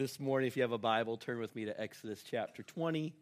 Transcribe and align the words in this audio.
this 0.00 0.18
morning, 0.18 0.46
if 0.46 0.56
you 0.56 0.62
have 0.62 0.72
a 0.72 0.78
Bible, 0.78 1.18
turn 1.18 1.38
with 1.40 1.54
me 1.54 1.66
to 1.66 1.78
Exodus 1.78 2.24
chapter 2.30 2.62
20. 2.62 3.12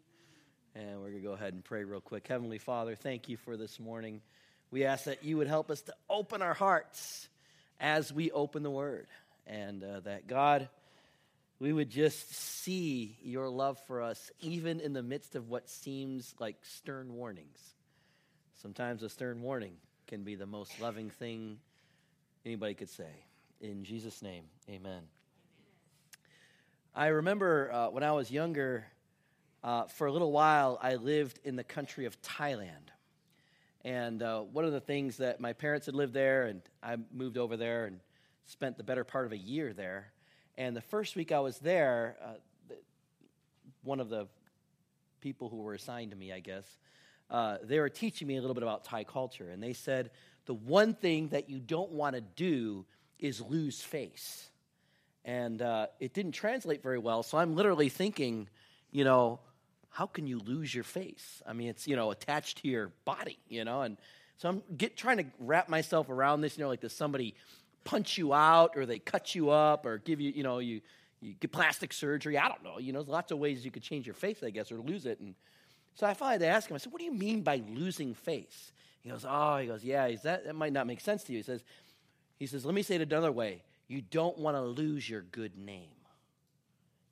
And 0.75 1.01
we're 1.01 1.09
going 1.09 1.21
to 1.21 1.27
go 1.27 1.33
ahead 1.33 1.51
and 1.51 1.61
pray 1.61 1.83
real 1.83 1.99
quick. 1.99 2.25
Heavenly 2.25 2.57
Father, 2.57 2.95
thank 2.95 3.27
you 3.27 3.35
for 3.35 3.57
this 3.57 3.81
morning. 3.81 4.21
We 4.71 4.85
ask 4.85 5.03
that 5.03 5.21
you 5.21 5.35
would 5.35 5.47
help 5.47 5.69
us 5.71 5.81
to 5.81 5.93
open 6.09 6.41
our 6.41 6.53
hearts 6.53 7.27
as 7.81 8.13
we 8.13 8.31
open 8.31 8.63
the 8.63 8.71
Word. 8.71 9.07
And 9.45 9.83
uh, 9.83 9.99
that, 10.05 10.27
God, 10.27 10.69
we 11.59 11.73
would 11.73 11.89
just 11.89 12.33
see 12.33 13.17
your 13.23 13.49
love 13.49 13.77
for 13.85 14.01
us, 14.01 14.31
even 14.39 14.79
in 14.79 14.93
the 14.93 15.03
midst 15.03 15.35
of 15.35 15.49
what 15.49 15.67
seems 15.67 16.33
like 16.39 16.55
stern 16.61 17.13
warnings. 17.13 17.59
Sometimes 18.61 19.03
a 19.03 19.09
stern 19.09 19.41
warning 19.41 19.73
can 20.07 20.23
be 20.23 20.35
the 20.35 20.45
most 20.45 20.79
loving 20.79 21.09
thing 21.09 21.57
anybody 22.45 22.73
could 22.73 22.89
say. 22.89 23.25
In 23.59 23.83
Jesus' 23.83 24.21
name, 24.21 24.45
amen. 24.69 25.01
I 26.95 27.07
remember 27.07 27.71
uh, 27.71 27.89
when 27.89 28.03
I 28.03 28.11
was 28.13 28.31
younger, 28.31 28.87
uh, 29.63 29.85
for 29.85 30.07
a 30.07 30.11
little 30.11 30.31
while, 30.31 30.79
I 30.81 30.95
lived 30.95 31.39
in 31.43 31.55
the 31.55 31.63
country 31.63 32.05
of 32.05 32.19
Thailand. 32.21 32.89
And 33.85 34.23
uh, 34.23 34.41
one 34.41 34.65
of 34.65 34.71
the 34.71 34.79
things 34.79 35.17
that 35.17 35.39
my 35.39 35.53
parents 35.53 35.85
had 35.85 35.95
lived 35.95 36.13
there, 36.13 36.47
and 36.47 36.61
I 36.81 36.97
moved 37.13 37.37
over 37.37 37.57
there 37.57 37.85
and 37.85 37.99
spent 38.45 38.77
the 38.77 38.83
better 38.83 39.03
part 39.03 39.27
of 39.27 39.31
a 39.31 39.37
year 39.37 39.71
there. 39.71 40.11
And 40.57 40.75
the 40.75 40.81
first 40.81 41.15
week 41.15 41.31
I 41.31 41.39
was 41.39 41.59
there, 41.59 42.17
uh, 42.23 42.73
one 43.83 43.99
of 43.99 44.09
the 44.09 44.27
people 45.21 45.47
who 45.47 45.57
were 45.57 45.75
assigned 45.75 46.11
to 46.11 46.17
me, 46.17 46.33
I 46.33 46.39
guess, 46.39 46.65
uh, 47.29 47.57
they 47.61 47.79
were 47.79 47.89
teaching 47.89 48.27
me 48.27 48.37
a 48.37 48.41
little 48.41 48.55
bit 48.55 48.63
about 48.63 48.83
Thai 48.83 49.03
culture. 49.03 49.49
And 49.49 49.61
they 49.61 49.73
said, 49.73 50.09
the 50.47 50.55
one 50.55 50.95
thing 50.95 51.29
that 51.29 51.49
you 51.49 51.59
don't 51.59 51.91
want 51.91 52.15
to 52.15 52.21
do 52.21 52.85
is 53.19 53.41
lose 53.41 53.79
face. 53.79 54.49
And 55.29 55.61
uh, 55.61 55.87
it 55.99 56.15
didn't 56.15 56.31
translate 56.31 56.81
very 56.81 56.97
well. 56.97 57.21
So 57.21 57.37
I'm 57.37 57.55
literally 57.55 57.87
thinking, 57.89 58.47
you 58.89 59.03
know, 59.03 59.39
how 59.91 60.07
can 60.07 60.25
you 60.25 60.39
lose 60.39 60.73
your 60.73 60.83
face? 60.83 61.43
I 61.45 61.53
mean, 61.53 61.67
it's, 61.67 61.87
you 61.87 61.95
know, 61.95 62.09
attached 62.09 62.63
to 62.63 62.67
your 62.67 62.91
body, 63.05 63.37
you 63.47 63.63
know? 63.63 63.83
And 63.83 63.97
so 64.37 64.49
I'm 64.49 64.63
get, 64.75 64.97
trying 64.97 65.17
to 65.17 65.25
wrap 65.39 65.69
myself 65.69 66.09
around 66.09 66.41
this, 66.41 66.57
you 66.57 66.63
know, 66.63 66.69
like 66.69 66.81
does 66.81 66.93
somebody 66.93 67.35
punch 67.83 68.17
you 68.17 68.33
out 68.33 68.71
or 68.75 68.87
they 68.87 68.97
cut 68.97 69.35
you 69.35 69.51
up 69.51 69.85
or 69.85 69.99
give 69.99 70.19
you, 70.19 70.31
you 70.31 70.41
know, 70.41 70.57
you, 70.57 70.81
you 71.21 71.35
get 71.39 71.51
plastic 71.51 71.93
surgery. 71.93 72.35
I 72.35 72.47
don't 72.47 72.63
know. 72.63 72.79
You 72.79 72.91
know, 72.91 72.99
there's 72.99 73.09
lots 73.09 73.31
of 73.31 73.37
ways 73.37 73.63
you 73.63 73.69
could 73.69 73.83
change 73.83 74.07
your 74.07 74.15
face, 74.15 74.41
I 74.43 74.49
guess, 74.49 74.71
or 74.71 74.79
lose 74.79 75.05
it. 75.05 75.19
And 75.19 75.35
so 75.93 76.07
I 76.07 76.15
finally 76.15 76.47
asked 76.47 76.71
him, 76.71 76.73
I 76.75 76.79
said, 76.79 76.91
what 76.91 76.97
do 76.97 77.05
you 77.05 77.13
mean 77.13 77.43
by 77.43 77.61
losing 77.69 78.15
face? 78.15 78.71
He 79.03 79.11
goes, 79.11 79.27
oh, 79.29 79.57
he 79.57 79.67
goes, 79.67 79.83
yeah, 79.83 80.09
that, 80.23 80.45
that 80.45 80.55
might 80.55 80.73
not 80.73 80.87
make 80.87 81.01
sense 81.01 81.23
to 81.25 81.33
you. 81.33 81.37
He 81.37 81.43
says, 81.43 81.63
he 82.39 82.47
says, 82.47 82.65
let 82.65 82.73
me 82.73 82.81
say 82.81 82.95
it 82.95 83.01
another 83.01 83.31
way. 83.31 83.61
You 83.89 84.01
don't 84.01 84.37
want 84.37 84.55
to 84.55 84.61
lose 84.61 85.09
your 85.09 85.23
good 85.23 85.57
name. 85.57 85.89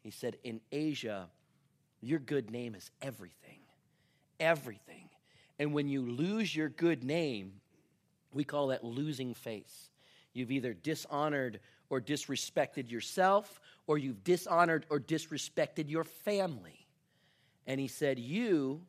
He 0.03 0.11
said, 0.11 0.37
in 0.45 0.61
Asia, 0.71 1.27
your 1.99 2.19
good 2.19 2.49
name 2.49 2.75
is 2.75 2.89
everything. 3.01 3.59
Everything. 4.39 5.09
And 5.59 5.73
when 5.73 5.89
you 5.89 6.01
lose 6.01 6.55
your 6.55 6.69
good 6.69 7.03
name, 7.03 7.53
we 8.31 8.45
call 8.45 8.67
that 8.67 8.85
losing 8.85 9.33
face. 9.33 9.89
You've 10.33 10.51
either 10.51 10.73
dishonored 10.73 11.59
or 11.89 11.99
disrespected 11.99 12.91
yourself, 12.91 13.59
or 13.87 13.97
you've 13.97 14.23
dishonored 14.23 14.85
or 14.89 14.99
disrespected 14.99 15.89
your 15.89 16.03
family. 16.03 16.85
And 17.65 17.79
he 17.79 17.87
said, 17.87 18.19
You 18.19 18.81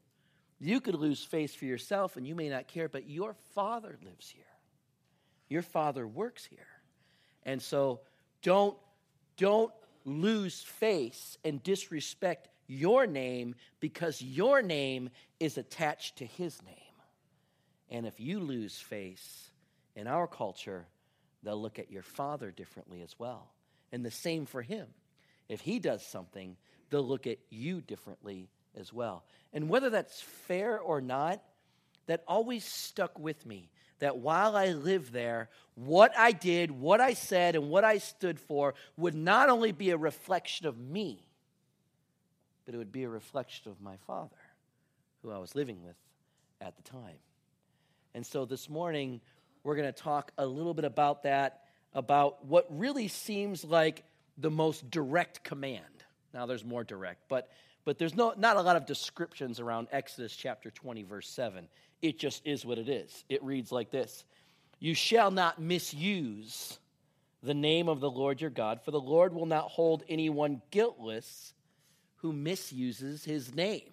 you 0.61 0.81
could 0.81 0.97
lose 0.97 1.23
face 1.23 1.55
for 1.55 1.65
yourself 1.65 2.17
and 2.17 2.27
you 2.27 2.35
may 2.35 2.49
not 2.49 2.67
care, 2.67 2.89
but 2.89 3.09
your 3.09 3.35
father 3.55 3.97
lives 4.03 4.29
here. 4.29 4.43
Your 5.49 5.63
father 5.63 6.07
works 6.07 6.45
here. 6.45 6.67
And 7.49 7.63
so 7.63 8.01
don't, 8.43 8.77
don't 9.39 9.73
lose 10.05 10.61
face 10.61 11.39
and 11.43 11.63
disrespect 11.63 12.51
your 12.67 13.07
name 13.07 13.55
because 13.81 14.21
your 14.21 14.61
name 14.61 15.09
is 15.41 15.57
attached 15.57 16.17
to 16.17 16.27
his 16.27 16.63
name. 16.63 16.75
And 17.89 18.05
if 18.05 18.21
you 18.21 18.39
lose 18.39 18.77
face 18.77 19.51
in 19.97 20.07
our 20.07 20.27
culture, 20.27 20.85
they'll 21.43 21.61
look 21.61 21.79
at 21.79 21.91
your 21.91 22.03
father 22.03 22.51
differently 22.51 23.01
as 23.01 23.19
well. 23.19 23.51
And 23.93 24.05
the 24.05 24.11
same 24.11 24.45
for 24.45 24.61
him. 24.61 24.87
If 25.49 25.63
he 25.63 25.79
does 25.79 26.05
something, 26.05 26.55
they'll 26.91 27.03
look 27.03 27.27
at 27.27 27.39
you 27.49 27.81
differently 27.81 28.51
as 28.79 28.93
well. 28.93 29.25
And 29.55 29.71
whether 29.71 29.89
that's 29.89 30.21
fair 30.21 30.79
or 30.79 31.01
not, 31.01 31.43
that 32.09 32.25
always 32.29 32.67
stuck 32.67 33.19
with 33.19 33.47
me. 33.47 33.71
That 34.01 34.19
while 34.19 34.57
I 34.57 34.69
lived 34.69 35.13
there, 35.13 35.49
what 35.75 36.17
I 36.17 36.33
did, 36.33 36.71
what 36.71 37.01
I 37.01 37.15
said, 37.15 37.55
and 37.55 37.69
what 37.69 37.85
I 37.85 37.99
stood 37.99 38.39
for 38.39 38.75
would 38.97 39.15
not 39.15 39.49
only 39.49 39.73
be 39.73 39.91
a 39.91 39.97
reflection 39.97 40.67
of 40.67 40.79
me, 40.79 41.27
but 42.65 42.75
it 42.75 42.79
would 42.79 42.93
be 42.93 43.05
a 43.05 43.09
reflection 43.09 43.71
of 43.71 43.81
my 43.81 43.97
father, 44.07 44.37
who 45.23 45.31
I 45.31 45.39
was 45.39 45.55
living 45.55 45.83
with 45.83 45.97
at 46.61 46.77
the 46.77 46.83
time. 46.83 47.19
And 48.15 48.25
so 48.25 48.45
this 48.45 48.69
morning, 48.69 49.21
we're 49.65 49.77
going 49.77 49.93
to 49.93 50.03
talk 50.03 50.33
a 50.39 50.47
little 50.47 50.75
bit 50.75 50.85
about 50.85 51.25
that, 51.25 51.63
about 51.95 52.45
what 52.45 52.67
really 52.71 53.09
seems 53.09 53.65
like 53.65 54.05
the 54.37 54.51
most 54.51 54.91
direct 54.91 55.43
command. 55.43 55.83
Now, 56.33 56.47
there's 56.47 56.65
more 56.65 56.85
direct, 56.85 57.23
but 57.29 57.49
but 57.89 57.97
there's 57.97 58.15
no, 58.15 58.35
not 58.37 58.59
a 58.59 58.61
lot 58.61 58.77
of 58.77 58.85
descriptions 58.85 59.61
around 59.61 59.89
Exodus 59.93 60.37
chapter 60.37 60.71
20, 60.71 61.05
verse 61.05 61.27
7. 61.27 61.69
It 62.01 62.19
just 62.19 62.47
is 62.47 62.65
what 62.65 62.79
it 62.79 62.89
is. 62.89 63.25
It 63.29 63.43
reads 63.43 63.73
like 63.73 63.91
this 63.91 64.25
You 64.79 64.95
shall 64.95 65.31
not 65.31 65.61
misuse 65.61 66.79
the 67.43 67.55
name 67.55 67.89
of 67.89 68.01
the 68.01 68.11
Lord 68.11 68.41
your 68.41 68.51
God, 68.51 68.81
for 68.83 68.91
the 68.91 69.01
Lord 69.01 69.33
will 69.33 69.47
not 69.47 69.65
hold 69.71 70.03
anyone 70.09 70.63
guiltless 70.71 71.53
who 72.17 72.33
misuses 72.33 73.25
his 73.25 73.55
name. 73.55 73.91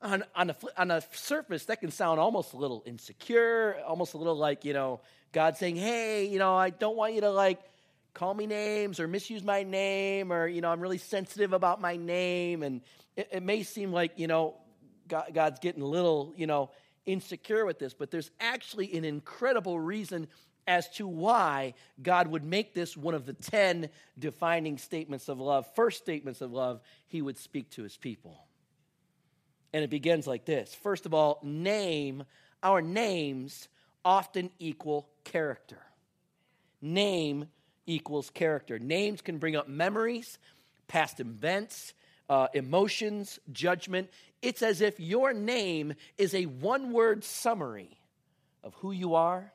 On, 0.00 0.24
on, 0.34 0.50
a, 0.50 0.56
on 0.76 0.90
a 0.90 1.00
surface, 1.12 1.66
that 1.66 1.80
can 1.80 1.90
sound 1.90 2.18
almost 2.18 2.54
a 2.54 2.56
little 2.56 2.82
insecure, 2.86 3.76
almost 3.86 4.14
a 4.14 4.16
little 4.16 4.34
like, 4.34 4.64
you 4.64 4.72
know, 4.72 5.00
God 5.30 5.56
saying, 5.56 5.76
hey, 5.76 6.26
you 6.26 6.38
know, 6.38 6.56
I 6.56 6.70
don't 6.70 6.96
want 6.96 7.14
you 7.14 7.20
to 7.20 7.30
like 7.30 7.60
call 8.14 8.34
me 8.34 8.46
names 8.46 8.98
or 8.98 9.06
misuse 9.06 9.44
my 9.44 9.62
name 9.62 10.32
or, 10.32 10.48
you 10.48 10.60
know, 10.60 10.70
I'm 10.70 10.80
really 10.80 10.98
sensitive 10.98 11.52
about 11.52 11.80
my 11.80 11.96
name. 11.96 12.62
And 12.62 12.80
it, 13.16 13.28
it 13.32 13.42
may 13.42 13.62
seem 13.62 13.92
like, 13.92 14.18
you 14.18 14.26
know, 14.26 14.54
God, 15.06 15.30
God's 15.32 15.60
getting 15.60 15.82
a 15.82 15.86
little, 15.86 16.32
you 16.36 16.46
know, 16.46 16.70
insecure 17.06 17.64
with 17.64 17.78
this, 17.78 17.94
but 17.94 18.10
there's 18.10 18.30
actually 18.40 18.96
an 18.96 19.04
incredible 19.04 19.78
reason 19.78 20.28
as 20.66 20.88
to 20.90 21.06
why 21.06 21.74
God 22.02 22.28
would 22.28 22.44
make 22.44 22.74
this 22.74 22.96
one 22.96 23.14
of 23.14 23.26
the 23.26 23.32
10 23.32 23.88
defining 24.18 24.78
statements 24.78 25.28
of 25.28 25.40
love, 25.40 25.66
first 25.74 25.98
statements 25.98 26.40
of 26.40 26.52
love 26.52 26.80
he 27.08 27.20
would 27.20 27.36
speak 27.36 27.70
to 27.70 27.82
his 27.82 27.96
people. 27.96 28.46
And 29.72 29.82
it 29.82 29.90
begins 29.90 30.26
like 30.26 30.44
this 30.44 30.74
First 30.74 31.06
of 31.06 31.14
all, 31.14 31.40
name, 31.42 32.24
our 32.62 32.82
names 32.82 33.68
often 34.04 34.50
equal 34.58 35.08
character. 35.24 35.78
Name 36.80 37.46
equals 37.86 38.30
character. 38.30 38.78
Names 38.78 39.20
can 39.20 39.38
bring 39.38 39.56
up 39.56 39.68
memories, 39.68 40.38
past 40.88 41.20
events, 41.20 41.94
uh, 42.28 42.48
emotions, 42.54 43.38
judgment. 43.52 44.10
It's 44.42 44.60
as 44.60 44.80
if 44.80 44.98
your 44.98 45.32
name 45.32 45.94
is 46.18 46.34
a 46.34 46.46
one 46.46 46.92
word 46.92 47.24
summary 47.24 47.96
of 48.64 48.74
who 48.74 48.90
you 48.92 49.14
are, 49.14 49.52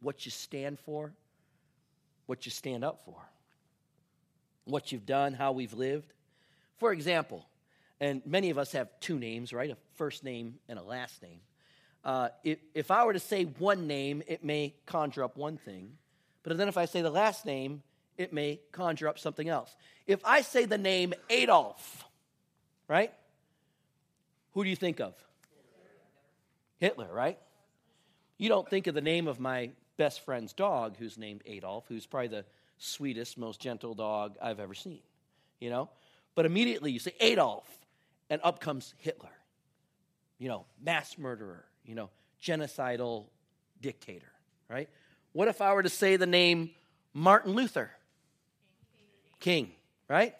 what 0.00 0.24
you 0.26 0.30
stand 0.30 0.78
for, 0.78 1.12
what 2.26 2.44
you 2.44 2.52
stand 2.52 2.84
up 2.84 3.00
for, 3.04 3.16
what 4.64 4.92
you've 4.92 5.06
done, 5.06 5.32
how 5.32 5.52
we've 5.52 5.72
lived. 5.72 6.12
For 6.76 6.92
example, 6.92 7.46
and 8.00 8.22
many 8.26 8.50
of 8.50 8.58
us 8.58 8.72
have 8.72 8.88
two 9.00 9.18
names, 9.18 9.52
right? 9.52 9.70
A 9.70 9.76
first 9.96 10.22
name 10.22 10.56
and 10.68 10.78
a 10.78 10.82
last 10.82 11.22
name. 11.22 11.40
Uh, 12.04 12.28
if, 12.44 12.58
if 12.74 12.90
I 12.90 13.04
were 13.04 13.14
to 13.14 13.18
say 13.18 13.44
one 13.44 13.86
name, 13.86 14.22
it 14.26 14.44
may 14.44 14.74
conjure 14.86 15.24
up 15.24 15.36
one 15.36 15.56
thing. 15.56 15.92
But 16.42 16.56
then 16.56 16.68
if 16.68 16.76
I 16.76 16.84
say 16.84 17.02
the 17.02 17.10
last 17.10 17.44
name, 17.44 17.82
it 18.16 18.32
may 18.32 18.60
conjure 18.72 19.08
up 19.08 19.18
something 19.18 19.48
else. 19.48 19.74
If 20.06 20.20
I 20.24 20.42
say 20.42 20.64
the 20.64 20.78
name 20.78 21.14
Adolf, 21.30 22.04
right? 22.86 23.12
Who 24.58 24.64
do 24.64 24.70
you 24.70 24.74
think 24.74 24.98
of? 24.98 25.14
Hitler, 26.78 27.06
right? 27.12 27.38
You 28.38 28.48
don't 28.48 28.68
think 28.68 28.88
of 28.88 28.94
the 28.96 29.00
name 29.00 29.28
of 29.28 29.38
my 29.38 29.70
best 29.96 30.24
friend's 30.24 30.52
dog, 30.52 30.96
who's 30.98 31.16
named 31.16 31.42
Adolf, 31.46 31.84
who's 31.86 32.06
probably 32.06 32.26
the 32.26 32.44
sweetest, 32.76 33.38
most 33.38 33.60
gentle 33.60 33.94
dog 33.94 34.34
I've 34.42 34.58
ever 34.58 34.74
seen, 34.74 34.98
you 35.60 35.70
know? 35.70 35.90
But 36.34 36.44
immediately 36.44 36.90
you 36.90 36.98
say 36.98 37.12
Adolf, 37.20 37.68
and 38.30 38.40
up 38.42 38.58
comes 38.58 38.94
Hitler, 38.98 39.30
you 40.40 40.48
know, 40.48 40.64
mass 40.82 41.16
murderer, 41.16 41.64
you 41.84 41.94
know, 41.94 42.10
genocidal 42.42 43.26
dictator, 43.80 44.32
right? 44.68 44.88
What 45.34 45.46
if 45.46 45.60
I 45.60 45.72
were 45.72 45.84
to 45.84 45.88
say 45.88 46.16
the 46.16 46.26
name 46.26 46.70
Martin 47.14 47.52
Luther? 47.52 47.92
King, 49.38 49.70
right? 50.08 50.34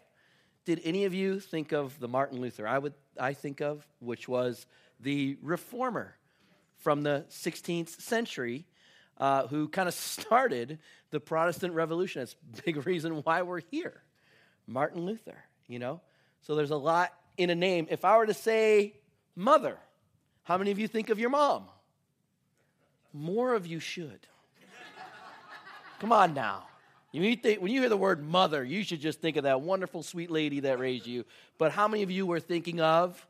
Did 0.68 0.82
any 0.84 1.06
of 1.06 1.14
you 1.14 1.40
think 1.40 1.72
of 1.72 1.98
the 1.98 2.08
Martin 2.08 2.42
Luther 2.42 2.68
I 2.68 2.76
would 2.76 2.92
I 3.18 3.32
think 3.32 3.62
of, 3.62 3.86
which 4.00 4.28
was 4.28 4.66
the 5.00 5.38
reformer 5.40 6.14
from 6.76 7.02
the 7.02 7.24
16th 7.30 8.02
century, 8.02 8.66
uh, 9.16 9.46
who 9.46 9.68
kind 9.68 9.88
of 9.88 9.94
started 9.94 10.78
the 11.08 11.20
Protestant 11.20 11.72
Revolution. 11.72 12.20
That's 12.20 12.34
a 12.34 12.62
big 12.64 12.86
reason 12.86 13.22
why 13.22 13.40
we're 13.40 13.62
here. 13.70 14.02
Martin 14.66 15.06
Luther, 15.06 15.42
you 15.68 15.78
know? 15.78 16.02
So 16.42 16.54
there's 16.54 16.70
a 16.70 16.76
lot 16.76 17.14
in 17.38 17.48
a 17.48 17.54
name. 17.54 17.86
If 17.88 18.04
I 18.04 18.18
were 18.18 18.26
to 18.26 18.34
say 18.34 18.92
mother, 19.34 19.78
how 20.42 20.58
many 20.58 20.70
of 20.70 20.78
you 20.78 20.86
think 20.86 21.08
of 21.08 21.18
your 21.18 21.30
mom? 21.30 21.64
More 23.14 23.54
of 23.54 23.66
you 23.66 23.80
should. 23.80 24.20
Come 25.98 26.12
on 26.12 26.34
now. 26.34 26.66
You 27.12 27.36
think, 27.36 27.62
when 27.62 27.72
you 27.72 27.80
hear 27.80 27.88
the 27.88 27.96
word 27.96 28.22
mother, 28.22 28.62
you 28.62 28.82
should 28.82 29.00
just 29.00 29.20
think 29.20 29.36
of 29.36 29.44
that 29.44 29.62
wonderful, 29.62 30.02
sweet 30.02 30.30
lady 30.30 30.60
that 30.60 30.78
raised 30.78 31.06
you. 31.06 31.24
But 31.56 31.72
how 31.72 31.88
many 31.88 32.02
of 32.02 32.10
you 32.10 32.26
were 32.26 32.40
thinking 32.40 32.80
of 32.80 33.26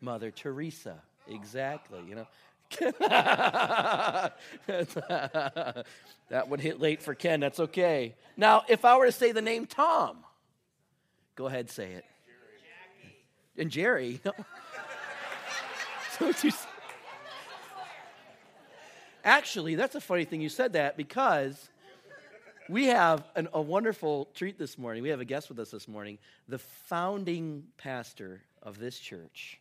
Mother 0.00 0.30
Teresa? 0.30 1.02
Exactly, 1.28 2.00
you 2.08 2.14
know. 2.14 2.26
that 6.28 6.48
would 6.48 6.60
hit 6.60 6.80
late 6.80 7.02
for 7.02 7.14
Ken. 7.14 7.40
That's 7.40 7.60
okay. 7.60 8.14
Now, 8.36 8.62
if 8.68 8.84
I 8.86 8.96
were 8.96 9.06
to 9.06 9.12
say 9.12 9.32
the 9.32 9.42
name 9.42 9.66
Tom, 9.66 10.18
go 11.36 11.46
ahead, 11.46 11.70
say 11.70 11.92
it. 11.92 12.04
And 13.56 13.70
Jerry. 13.70 14.20
actually, 19.24 19.74
that's 19.74 19.94
a 19.94 20.00
funny 20.00 20.24
thing 20.24 20.40
you 20.40 20.48
said 20.48 20.72
that 20.72 20.96
because 20.96 21.68
we 22.68 22.86
have 22.86 23.24
an, 23.36 23.48
a 23.52 23.60
wonderful 23.60 24.28
treat 24.34 24.58
this 24.58 24.78
morning. 24.78 25.02
We 25.02 25.10
have 25.10 25.20
a 25.20 25.24
guest 25.24 25.48
with 25.48 25.58
us 25.58 25.70
this 25.70 25.86
morning, 25.86 26.18
the 26.48 26.58
founding 26.58 27.64
pastor 27.76 28.42
of 28.62 28.78
this 28.78 28.98
church. 28.98 29.60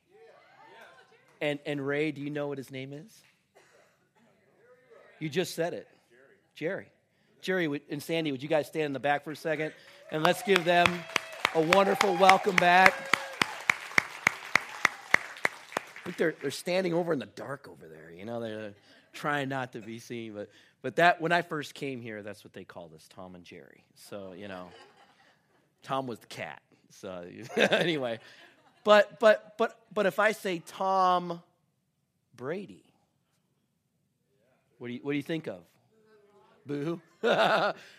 And, 1.41 1.59
and 1.65 1.85
Ray, 1.85 2.11
do 2.11 2.21
you 2.21 2.29
know 2.29 2.47
what 2.47 2.57
his 2.57 2.71
name 2.71 2.93
is? 2.93 3.11
You 5.19 5.27
just 5.29 5.55
said 5.55 5.73
it. 5.73 5.87
Jerry. 6.55 6.87
Jerry 7.41 7.81
and 7.89 8.01
Sandy, 8.01 8.31
would 8.31 8.41
you 8.41 8.47
guys 8.47 8.67
stand 8.67 8.85
in 8.85 8.93
the 8.93 8.99
back 8.99 9.25
for 9.25 9.31
a 9.31 9.35
second? 9.35 9.73
And 10.11 10.23
let's 10.23 10.41
give 10.43 10.63
them 10.63 10.87
a 11.55 11.61
wonderful 11.61 12.15
welcome 12.15 12.55
back. 12.55 12.93
I 15.81 16.05
think 16.05 16.17
they're, 16.17 16.35
they're 16.41 16.51
standing 16.51 16.93
over 16.93 17.11
in 17.11 17.19
the 17.19 17.25
dark 17.25 17.67
over 17.69 17.87
there. 17.87 18.11
You 18.11 18.25
know, 18.25 18.39
they're 18.39 18.73
trying 19.13 19.49
not 19.49 19.73
to 19.73 19.79
be 19.79 19.99
seen. 19.99 20.33
But, 20.33 20.49
but 20.81 20.97
that 20.97 21.21
when 21.21 21.31
I 21.31 21.41
first 21.41 21.73
came 21.73 22.01
here, 22.01 22.21
that's 22.21 22.43
what 22.43 22.53
they 22.53 22.63
called 22.63 22.93
us, 22.93 23.07
Tom 23.07 23.35
and 23.35 23.43
Jerry. 23.43 23.83
So, 23.95 24.33
you 24.35 24.47
know, 24.47 24.67
Tom 25.83 26.07
was 26.07 26.19
the 26.19 26.27
cat. 26.27 26.61
So 26.89 27.25
anyway, 27.57 28.19
but 28.83 29.19
but 29.19 29.55
but 29.57 29.79
but 29.93 30.05
if 30.05 30.19
I 30.19 30.31
say 30.31 30.61
Tom 30.65 31.41
Brady, 32.35 32.83
what 34.77 34.87
do 34.87 34.93
you 34.93 34.99
what 35.01 35.11
do 35.11 35.17
you 35.17 35.23
think 35.23 35.47
of? 35.47 35.61
Boo. 36.65 37.01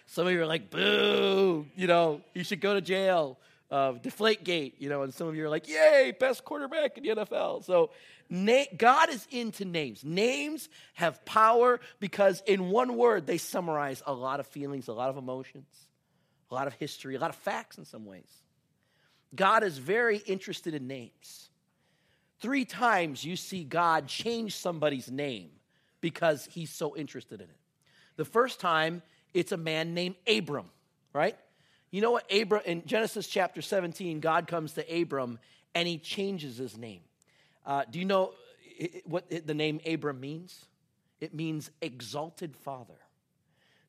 some 0.06 0.26
of 0.26 0.32
you 0.32 0.40
are 0.40 0.46
like, 0.46 0.70
boo, 0.70 1.66
you 1.76 1.86
know, 1.86 2.20
you 2.34 2.44
should 2.44 2.60
go 2.60 2.74
to 2.74 2.80
jail. 2.80 3.38
Uh, 3.70 3.92
deflate 3.92 4.44
gate, 4.44 4.76
you 4.78 4.88
know, 4.88 5.02
and 5.02 5.12
some 5.12 5.26
of 5.26 5.34
you 5.34 5.44
are 5.44 5.48
like, 5.48 5.66
yay, 5.66 6.14
best 6.20 6.44
quarterback 6.44 6.96
in 6.96 7.02
the 7.02 7.08
NFL. 7.08 7.64
So 7.64 7.90
na- 8.28 8.64
God 8.76 9.10
is 9.10 9.26
into 9.30 9.64
names. 9.64 10.04
Names 10.04 10.68
have 10.94 11.24
power 11.24 11.80
because 12.00 12.42
in 12.46 12.70
one 12.70 12.96
word 12.96 13.26
they 13.26 13.38
summarize 13.38 14.02
a 14.06 14.12
lot 14.12 14.40
of 14.40 14.46
feelings, 14.46 14.88
a 14.88 14.92
lot 14.92 15.10
of 15.10 15.16
emotions, 15.16 15.66
a 16.50 16.54
lot 16.54 16.66
of 16.66 16.74
history, 16.74 17.14
a 17.14 17.18
lot 17.18 17.30
of 17.30 17.36
facts 17.36 17.78
in 17.78 17.84
some 17.84 18.04
ways. 18.04 18.30
God 19.34 19.64
is 19.64 19.78
very 19.78 20.18
interested 20.18 20.74
in 20.74 20.86
names. 20.86 21.48
Three 22.40 22.64
times 22.64 23.24
you 23.24 23.36
see 23.36 23.64
God 23.64 24.06
change 24.06 24.56
somebody's 24.56 25.10
name 25.10 25.50
because 26.00 26.46
he's 26.50 26.70
so 26.70 26.96
interested 26.96 27.40
in 27.40 27.48
it. 27.48 27.56
The 28.16 28.24
first 28.24 28.60
time, 28.60 29.02
it's 29.32 29.52
a 29.52 29.56
man 29.56 29.94
named 29.94 30.16
Abram, 30.28 30.66
right? 31.12 31.36
You 31.90 32.00
know 32.00 32.12
what? 32.12 32.30
Abram, 32.32 32.62
in 32.66 32.84
Genesis 32.86 33.26
chapter 33.26 33.62
17, 33.62 34.20
God 34.20 34.46
comes 34.46 34.74
to 34.74 35.02
Abram 35.02 35.38
and 35.74 35.88
he 35.88 35.98
changes 35.98 36.56
his 36.56 36.76
name. 36.76 37.00
Uh, 37.66 37.84
do 37.90 37.98
you 37.98 38.04
know 38.04 38.32
what 39.04 39.28
the 39.46 39.54
name 39.54 39.80
Abram 39.86 40.20
means? 40.20 40.66
It 41.20 41.34
means 41.34 41.70
exalted 41.80 42.56
father. 42.56 42.98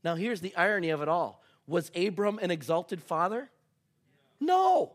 Now, 0.04 0.16
here's 0.16 0.42
the 0.42 0.56
irony 0.56 0.90
of 0.92 1.02
it 1.02 1.08
all 1.08 1.42
was 1.68 1.92
Abram 1.96 2.40
an 2.40 2.52
exalted 2.52 3.02
father? 3.02 3.50
No. 4.40 4.94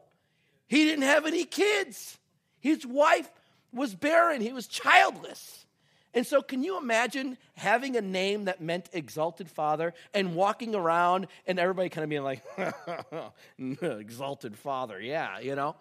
He 0.69 0.85
didn't 0.85 1.03
have 1.03 1.27
any 1.27 1.45
kids. 1.45 2.17
His 2.61 2.87
wife 2.87 3.29
was 3.73 3.95
barren, 3.95 4.41
he 4.41 4.53
was 4.53 4.67
childless. 4.67 5.67
And 6.13 6.27
so, 6.27 6.43
can 6.43 6.65
you 6.65 6.77
imagine 6.77 7.39
having 7.55 7.97
a 7.97 8.01
name 8.01 8.47
that 8.47 8.61
meant 8.61 8.89
exalted 8.93 9.49
father 9.49 9.95
and 10.13 10.35
walking 10.35 10.75
around 10.75 11.29
and 11.47 11.59
everybody 11.59 11.89
kind 11.89 12.03
of 12.03 12.11
being 12.11 12.25
like, 12.25 12.43
exalted 13.83 14.57
father, 14.59 15.01
yeah, 15.01 15.39
you 15.39 15.55
know? 15.55 15.77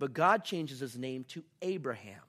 But 0.00 0.14
God 0.14 0.44
changes 0.44 0.80
his 0.80 0.96
name 0.96 1.24
to 1.28 1.44
Abraham, 1.60 2.22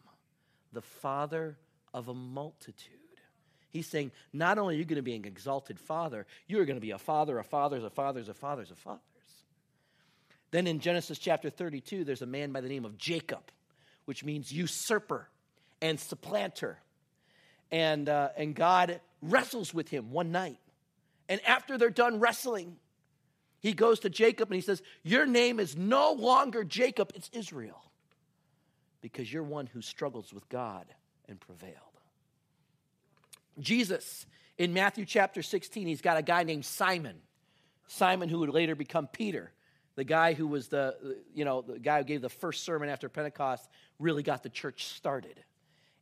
the 0.73 0.81
father 0.81 1.57
of 1.93 2.09
a 2.09 2.13
multitude. 2.13 2.97
He's 3.69 3.87
saying, 3.87 4.11
not 4.33 4.57
only 4.59 4.75
are 4.75 4.77
you 4.77 4.83
going 4.83 4.97
to 4.97 5.01
be 5.01 5.15
an 5.15 5.23
exalted 5.23 5.79
father, 5.79 6.27
you're 6.47 6.65
going 6.65 6.75
to 6.75 6.81
be 6.81 6.91
a 6.91 6.97
father 6.97 7.39
of 7.39 7.47
fathers 7.47 7.85
of 7.85 7.93
fathers 7.93 8.27
of 8.27 8.35
fathers 8.35 8.71
of 8.71 8.77
fathers. 8.77 8.99
Then 10.51 10.67
in 10.67 10.81
Genesis 10.81 11.17
chapter 11.17 11.49
32, 11.49 12.03
there's 12.03 12.21
a 12.21 12.25
man 12.25 12.51
by 12.51 12.59
the 12.59 12.67
name 12.67 12.83
of 12.83 12.97
Jacob, 12.97 13.43
which 14.03 14.25
means 14.25 14.51
usurper 14.51 15.29
and 15.81 15.97
supplanter. 15.97 16.77
And, 17.71 18.09
uh, 18.09 18.29
and 18.35 18.53
God 18.53 18.99
wrestles 19.21 19.73
with 19.73 19.87
him 19.87 20.11
one 20.11 20.33
night. 20.33 20.59
And 21.29 21.39
after 21.47 21.77
they're 21.77 21.89
done 21.89 22.19
wrestling, 22.19 22.75
he 23.61 23.73
goes 23.73 23.99
to 24.01 24.09
Jacob 24.09 24.49
and 24.49 24.55
he 24.55 24.61
says, 24.61 24.81
Your 25.03 25.25
name 25.25 25.59
is 25.59 25.77
no 25.77 26.11
longer 26.11 26.63
Jacob, 26.63 27.11
it's 27.15 27.29
Israel, 27.31 27.81
because 29.01 29.31
you're 29.31 29.43
one 29.43 29.67
who 29.67 29.81
struggles 29.81 30.33
with 30.33 30.47
God 30.49 30.85
and 31.29 31.39
prevailed. 31.39 31.75
Jesus, 33.59 34.25
in 34.57 34.73
Matthew 34.73 35.05
chapter 35.05 35.41
16, 35.41 35.87
he's 35.87 36.01
got 36.01 36.17
a 36.17 36.21
guy 36.21 36.43
named 36.43 36.65
Simon. 36.65 37.15
Simon, 37.87 38.29
who 38.29 38.39
would 38.39 38.49
later 38.49 38.75
become 38.75 39.07
Peter 39.07 39.51
the 39.95 40.03
guy 40.03 40.33
who 40.33 40.47
was 40.47 40.67
the, 40.67 40.95
you 41.33 41.45
know, 41.45 41.61
the 41.61 41.79
guy 41.79 41.99
who 41.99 42.03
gave 42.03 42.21
the 42.21 42.29
first 42.29 42.63
sermon 42.63 42.89
after 42.89 43.09
Pentecost, 43.09 43.67
really 43.99 44.23
got 44.23 44.43
the 44.43 44.49
church 44.49 44.85
started. 44.85 45.43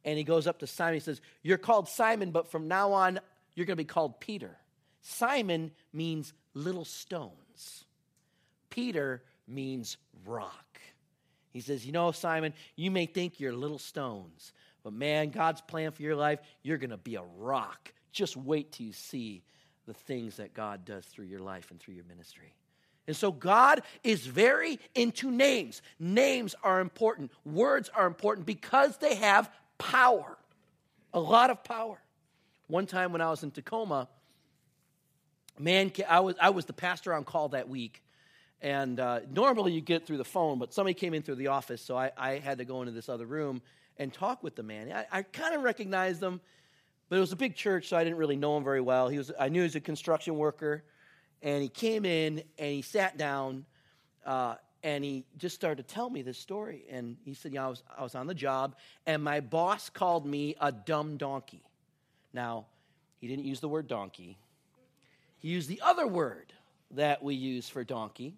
And 0.06 0.18
he 0.18 0.24
goes 0.24 0.48
up 0.48 0.60
to 0.60 0.68
Simon. 0.68 0.94
And 0.94 1.02
he 1.02 1.06
says, 1.06 1.22
You're 1.42 1.58
called 1.58 1.90
Simon, 1.90 2.32
but 2.32 2.50
from 2.52 2.68
now 2.68 2.94
on, 2.94 3.20
you're 3.56 3.66
going 3.66 3.78
to 3.78 3.84
be 3.84 3.88
called 3.88 4.20
Peter. 4.20 4.58
Simon 5.02 5.72
means 5.92 6.34
little 6.54 6.86
stones, 6.86 7.34
Peter 8.69 9.24
means 9.48 9.98
rock. 10.25 10.80
He 11.51 11.62
says, 11.62 11.86
You 11.86 11.91
know, 11.91 12.12
Simon, 12.12 12.53
you 12.75 12.91
may 12.91 13.05
think 13.05 13.39
you're 13.39 13.53
little 13.53 13.79
stones, 13.79 14.53
but 14.84 14.94
man, 14.94 15.29
God's 15.29 15.62
plan 15.62 15.91
for 15.91 16.01
your 16.01 16.15
life, 16.15 16.39
you're 16.63 16.77
going 16.77 16.89
to 16.91 16.98
be 16.98 17.15
a 17.15 17.24
rock. 17.38 17.94
Just 18.12 18.38
wait 18.38 18.72
till 18.72 18.88
you 18.88 18.94
see 18.94 19.44
the 19.86 19.94
things 19.94 20.38
that 20.38 20.53
God 20.53 20.86
does 20.86 21.05
through 21.05 21.25
your 21.25 21.39
life 21.39 21.72
and 21.72 21.79
through 21.79 21.96
your 21.96 22.05
ministry. 22.05 22.53
And 23.08 23.15
so 23.15 23.32
God 23.32 23.82
is 24.03 24.25
very 24.27 24.79
into 24.94 25.32
names. 25.32 25.82
Names 26.00 26.53
are 26.63 26.79
important, 26.79 27.32
words 27.44 27.89
are 27.96 28.05
important 28.05 28.46
because 28.46 28.98
they 28.98 29.15
have 29.15 29.50
power, 29.79 30.38
a 31.12 31.20
lot 31.20 31.50
of 31.50 31.63
power. 31.63 32.00
One 32.67 32.86
time 32.86 33.12
when 33.12 33.22
I 33.22 33.32
was 33.32 33.41
in 33.41 33.50
Tacoma, 33.50 34.08
man, 35.58 35.91
I 36.08 36.20
was, 36.20 36.36
I 36.39 36.51
was 36.51 36.65
the 36.65 36.74
pastor 36.74 37.12
on 37.13 37.24
call 37.24 37.50
that 37.50 37.67
week. 37.67 38.03
And 38.62 39.00
uh, 39.00 39.22
normally 39.32 39.72
you 39.72 39.82
get 39.82 40.06
through 40.06 40.18
the 40.18 40.25
phone, 40.25 40.60
but 40.60 40.74
somebody 40.74 40.94
came 40.94 41.13
in 41.13 41.22
through 41.22 41.36
the 41.36 41.48
office, 41.48 41.82
so 41.82 41.98
I, 41.98 42.12
I 42.18 42.39
had 42.39 42.58
to 42.58 42.66
go 42.66 42.82
into 42.82 42.92
this 42.92 43.08
other 43.08 43.25
room 43.25 43.62
and 43.98 44.13
talk 44.13 44.44
with 44.44 44.56
the 44.56 44.63
man. 44.63 44.92
I, 44.92 45.20
I 45.20 45.22
kind 45.24 45.56
of 45.56 45.62
recognized 45.62 46.22
him, 46.22 46.42
but 47.08 47.18
it 47.18 47.20
was 47.22 47.32
a 47.32 47.38
big 47.38 47.56
church, 47.56 47.88
so 47.88 47.98
I 47.98 48.04
didn't 48.04 48.18
really 48.18 48.36
know 48.36 48.58
him 48.58 48.63
very 48.63 48.82
well. 48.82 49.08
He 49.08 49.18
was, 49.18 49.32
I 49.39 49.50
knew 49.50 49.62
he 49.62 49.63
was 49.63 49.75
a 49.75 49.82
construction 49.82 50.38
worker 50.38 50.84
and 51.42 51.62
he 51.62 51.70
came 51.70 52.06
in 52.06 52.44
and 52.58 52.72
he 52.72 52.82
sat 52.82 53.18
down 53.18 53.66
uh, 54.25 54.56
and 54.84 55.04
he 55.04 55.25
just 55.38 55.56
started 55.56 55.88
to 55.88 55.94
tell 55.94 56.10
me 56.10 56.22
this 56.22 56.38
story. 56.38 56.86
And 56.89 57.18
he 57.24 57.34
said, 57.34 57.54
"Yeah, 57.54 57.66
I 57.66 57.70
was, 57.70 57.84
I 57.98 58.04
was 58.04 58.16
on 58.16 58.28
the 58.28 58.34
job, 58.34 58.75
and 59.06 59.24
my 59.24 59.39
boss 59.39 59.89
called 59.89 60.25
me 60.25 60.56
a 60.60 60.72
dumb 60.72 61.18
donkey. 61.18 61.63
Now, 62.34 62.66
he 63.18 63.28
didn't 63.28 63.46
use 63.46 63.60
the 63.60 63.70
word 63.70 63.88
donkey, 63.88 64.38
he 65.38 65.50
used 65.50 65.70
the 65.70 65.82
other 65.84 66.08
word 66.08 66.54
that 66.92 67.24
we 67.24 67.36
use 67.36 67.70
for 67.70 67.84
donkey. 67.84 68.36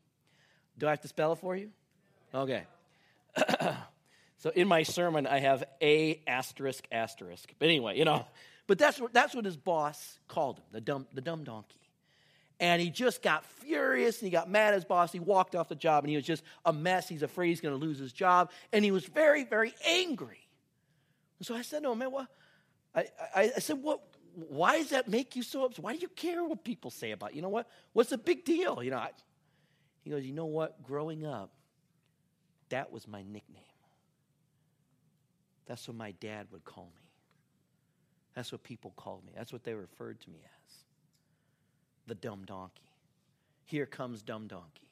Do 0.81 0.87
I 0.87 0.89
have 0.89 1.01
to 1.01 1.07
spell 1.07 1.31
it 1.31 1.37
for 1.37 1.55
you? 1.55 1.69
Okay. 2.35 2.63
so 4.39 4.49
in 4.49 4.67
my 4.67 4.83
sermon, 4.83 5.27
I 5.27 5.39
have 5.39 5.63
a 5.81 6.19
asterisk 6.27 6.85
asterisk. 6.91 7.53
But 7.57 7.69
anyway, 7.69 7.97
you 7.97 8.03
know, 8.03 8.25
but 8.67 8.77
that's 8.77 8.99
what, 8.99 9.13
that's 9.13 9.33
what 9.33 9.45
his 9.45 9.55
boss 9.55 10.19
called 10.27 10.57
him, 10.57 10.65
the 10.71 10.81
dumb, 10.81 11.07
the 11.13 11.21
dumb 11.21 11.43
donkey 11.45 11.81
and 12.61 12.79
he 12.79 12.91
just 12.91 13.23
got 13.23 13.43
furious 13.43 14.19
and 14.19 14.27
he 14.27 14.31
got 14.31 14.47
mad 14.47 14.69
at 14.69 14.73
his 14.75 14.85
boss. 14.85 15.11
He 15.11 15.19
walked 15.19 15.55
off 15.55 15.67
the 15.67 15.75
job 15.75 16.03
and 16.03 16.11
he 16.11 16.15
was 16.15 16.23
just 16.23 16.43
a 16.63 16.71
mess. 16.71 17.09
He's 17.09 17.23
afraid 17.23 17.49
he's 17.49 17.59
going 17.59 17.77
to 17.77 17.83
lose 17.83 17.97
his 17.97 18.13
job. 18.13 18.51
And 18.71 18.85
he 18.85 18.91
was 18.91 19.03
very, 19.03 19.43
very 19.43 19.73
angry. 19.87 20.47
And 21.39 21.47
so 21.47 21.55
I 21.55 21.63
said 21.63 21.81
to 21.81 21.91
him, 21.91 21.97
man, 21.97 22.11
what? 22.11 22.27
I, 22.93 23.05
I, 23.35 23.51
I 23.55 23.59
said, 23.59 23.81
what? 23.81 24.01
Why 24.47 24.77
does 24.77 24.91
that 24.91 25.09
make 25.09 25.35
you 25.35 25.41
so 25.41 25.65
upset? 25.65 25.83
Why 25.83 25.93
do 25.93 25.99
you 25.99 26.07
care 26.07 26.43
what 26.43 26.63
people 26.63 26.91
say 26.91 27.11
about 27.11 27.31
you? 27.31 27.37
You 27.37 27.41
know 27.41 27.49
what? 27.49 27.67
What's 27.93 28.11
the 28.11 28.17
big 28.17 28.45
deal? 28.45 28.81
You 28.83 28.91
know, 28.91 28.97
I, 28.97 29.09
He 30.01 30.09
goes, 30.09 30.25
You 30.25 30.33
know 30.33 30.45
what? 30.45 30.83
Growing 30.83 31.25
up, 31.25 31.51
that 32.69 32.91
was 32.91 33.07
my 33.07 33.21
nickname. 33.21 33.63
That's 35.67 35.87
what 35.87 35.97
my 35.97 36.11
dad 36.11 36.47
would 36.51 36.65
call 36.65 36.91
me. 36.95 37.09
That's 38.35 38.51
what 38.51 38.63
people 38.63 38.93
called 38.95 39.25
me. 39.25 39.33
That's 39.35 39.53
what 39.53 39.63
they 39.63 39.73
referred 39.73 40.19
to 40.21 40.29
me 40.29 40.39
as 40.43 40.75
the 42.07 42.15
dumb 42.15 42.43
donkey. 42.45 42.89
Here 43.65 43.85
comes 43.85 44.21
dumb 44.21 44.47
donkey. 44.47 44.89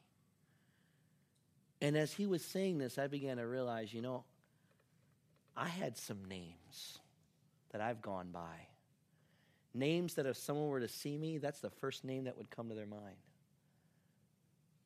And 1.82 1.98
as 1.98 2.14
he 2.14 2.26
was 2.26 2.44
saying 2.44 2.78
this, 2.78 2.98
I 2.98 3.08
began 3.08 3.38
to 3.38 3.48
realize, 3.48 3.94
you 3.94 4.02
know, 4.02 4.26
I 5.56 5.68
had 5.68 5.98
some 5.98 6.26
names 6.26 7.00
that 7.72 7.82
I've 7.82 8.02
gone 8.02 8.30
by. 8.32 8.68
Names 9.74 10.16
that 10.16 10.26
if 10.26 10.38
someone 10.38 10.68
were 10.68 10.80
to 10.80 10.88
see 10.88 11.18
me, 11.18 11.38
that's 11.38 11.62
the 11.62 11.70
first 11.70 12.04
name 12.04 12.26
that 12.26 12.38
would 12.38 12.50
come 12.50 12.70
to 12.70 12.76
their 12.76 12.86
mind. 12.86 13.16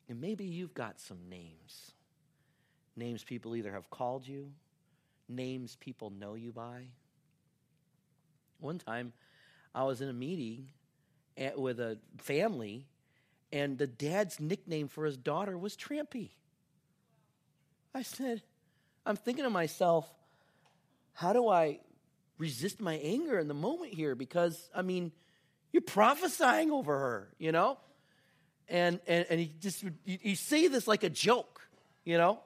And 0.09 0.19
maybe 0.19 0.45
you've 0.45 0.73
got 0.73 0.99
some 0.99 1.29
names. 1.29 1.91
Names 2.95 3.23
people 3.23 3.55
either 3.55 3.71
have 3.71 3.89
called 3.89 4.27
you, 4.27 4.51
names 5.27 5.77
people 5.79 6.11
know 6.11 6.35
you 6.35 6.51
by. 6.51 6.87
One 8.59 8.77
time, 8.77 9.13
I 9.73 9.83
was 9.83 10.01
in 10.01 10.09
a 10.09 10.13
meeting 10.13 10.69
with 11.55 11.79
a 11.79 11.97
family, 12.17 12.85
and 13.51 13.77
the 13.77 13.87
dad's 13.87 14.39
nickname 14.39 14.87
for 14.87 15.05
his 15.05 15.17
daughter 15.17 15.57
was 15.57 15.75
Trampy. 15.75 16.29
I 17.95 18.03
said, 18.03 18.43
I'm 19.05 19.15
thinking 19.15 19.43
to 19.43 19.49
myself, 19.49 20.07
how 21.13 21.33
do 21.33 21.49
I 21.49 21.79
resist 22.37 22.79
my 22.79 22.95
anger 22.95 23.39
in 23.39 23.47
the 23.47 23.53
moment 23.53 23.93
here? 23.93 24.15
Because, 24.15 24.69
I 24.75 24.81
mean, 24.81 25.11
you're 25.71 25.81
prophesying 25.81 26.71
over 26.71 26.97
her, 26.97 27.33
you 27.39 27.51
know? 27.51 27.77
And, 28.69 28.99
and, 29.07 29.25
and 29.29 29.39
he 29.39 29.53
just, 29.59 29.83
you, 29.83 29.91
you 30.05 30.35
say 30.35 30.67
this 30.67 30.87
like 30.87 31.03
a 31.03 31.09
joke, 31.09 31.61
you 32.05 32.17
know? 32.17 32.39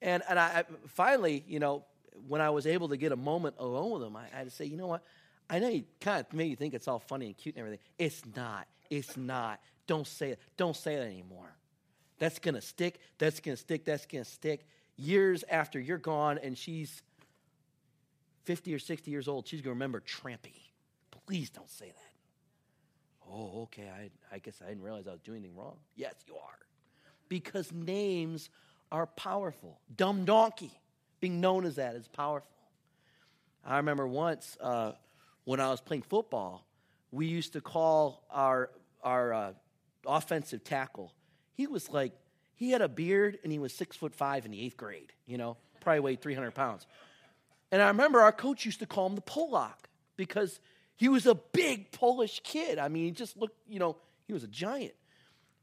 And, 0.00 0.22
and 0.28 0.38
I, 0.38 0.44
I 0.44 0.64
finally, 0.88 1.44
you 1.46 1.58
know, 1.58 1.84
when 2.28 2.40
I 2.40 2.50
was 2.50 2.66
able 2.66 2.88
to 2.90 2.96
get 2.96 3.12
a 3.12 3.16
moment 3.16 3.56
alone 3.58 3.92
with 3.92 4.02
him, 4.02 4.16
I, 4.16 4.24
I 4.32 4.38
had 4.38 4.44
to 4.44 4.50
say, 4.50 4.64
you 4.64 4.76
know 4.76 4.86
what? 4.86 5.02
I 5.48 5.58
know 5.58 5.68
you 5.68 5.84
kind 6.00 6.20
of 6.20 6.32
made 6.32 6.50
you 6.50 6.56
think 6.56 6.74
it's 6.74 6.88
all 6.88 6.98
funny 6.98 7.26
and 7.26 7.36
cute 7.36 7.56
and 7.56 7.64
everything. 7.64 7.84
It's 7.98 8.22
not. 8.34 8.66
It's 8.90 9.16
not. 9.16 9.60
Don't 9.86 10.06
say 10.06 10.30
it. 10.30 10.40
Don't 10.56 10.76
say 10.76 10.94
it 10.94 11.02
anymore. 11.02 11.56
That's 12.18 12.38
to 12.38 12.60
stick. 12.60 13.00
That's 13.18 13.40
to 13.40 13.56
stick. 13.56 13.84
That's 13.84 14.06
to 14.06 14.24
stick. 14.24 14.66
Years 14.96 15.44
after 15.50 15.80
you're 15.80 15.98
gone 15.98 16.38
and 16.38 16.56
she's 16.56 17.02
50 18.44 18.74
or 18.74 18.78
60 18.78 19.10
years 19.10 19.28
old, 19.28 19.48
she's 19.48 19.62
to 19.62 19.70
remember 19.70 20.00
Trampy. 20.00 20.54
Please 21.26 21.50
don't 21.50 21.70
say 21.70 21.86
that. 21.86 22.21
Oh, 23.30 23.62
okay. 23.62 23.88
I, 23.88 24.10
I 24.34 24.38
guess 24.38 24.60
I 24.64 24.68
didn't 24.68 24.82
realize 24.82 25.06
I 25.06 25.12
was 25.12 25.20
doing 25.20 25.38
anything 25.38 25.56
wrong. 25.56 25.76
Yes, 25.96 26.14
you 26.26 26.34
are. 26.34 26.58
Because 27.28 27.72
names 27.72 28.50
are 28.90 29.06
powerful. 29.06 29.80
Dumb 29.96 30.24
donkey, 30.24 30.72
being 31.20 31.40
known 31.40 31.64
as 31.64 31.76
that 31.76 31.94
is 31.94 32.08
powerful. 32.08 32.50
I 33.64 33.76
remember 33.78 34.06
once 34.06 34.56
uh, 34.60 34.92
when 35.44 35.60
I 35.60 35.70
was 35.70 35.80
playing 35.80 36.02
football, 36.02 36.66
we 37.10 37.26
used 37.26 37.52
to 37.54 37.60
call 37.60 38.24
our, 38.30 38.70
our 39.02 39.32
uh, 39.32 39.52
offensive 40.06 40.64
tackle 40.64 41.12
he 41.54 41.66
was 41.66 41.90
like, 41.90 42.12
he 42.54 42.70
had 42.70 42.82
a 42.82 42.88
beard 42.88 43.38
and 43.42 43.52
he 43.52 43.58
was 43.58 43.72
six 43.72 43.96
foot 43.96 44.14
five 44.14 44.44
in 44.44 44.50
the 44.50 44.60
eighth 44.60 44.76
grade, 44.76 45.12
you 45.26 45.38
know, 45.38 45.56
probably 45.80 46.00
weighed 46.00 46.20
300 46.20 46.52
pounds. 46.52 46.86
And 47.70 47.80
I 47.80 47.88
remember 47.88 48.20
our 48.20 48.32
coach 48.32 48.64
used 48.64 48.80
to 48.80 48.86
call 48.86 49.06
him 49.06 49.14
the 49.14 49.22
Polak 49.22 49.86
because 50.16 50.60
he 51.02 51.08
was 51.08 51.26
a 51.26 51.34
big 51.34 51.90
Polish 51.90 52.40
kid. 52.44 52.78
I 52.78 52.86
mean, 52.86 53.06
he 53.06 53.10
just 53.10 53.36
looked, 53.36 53.56
you 53.68 53.80
know, 53.80 53.96
he 54.28 54.32
was 54.32 54.44
a 54.44 54.46
giant. 54.46 54.94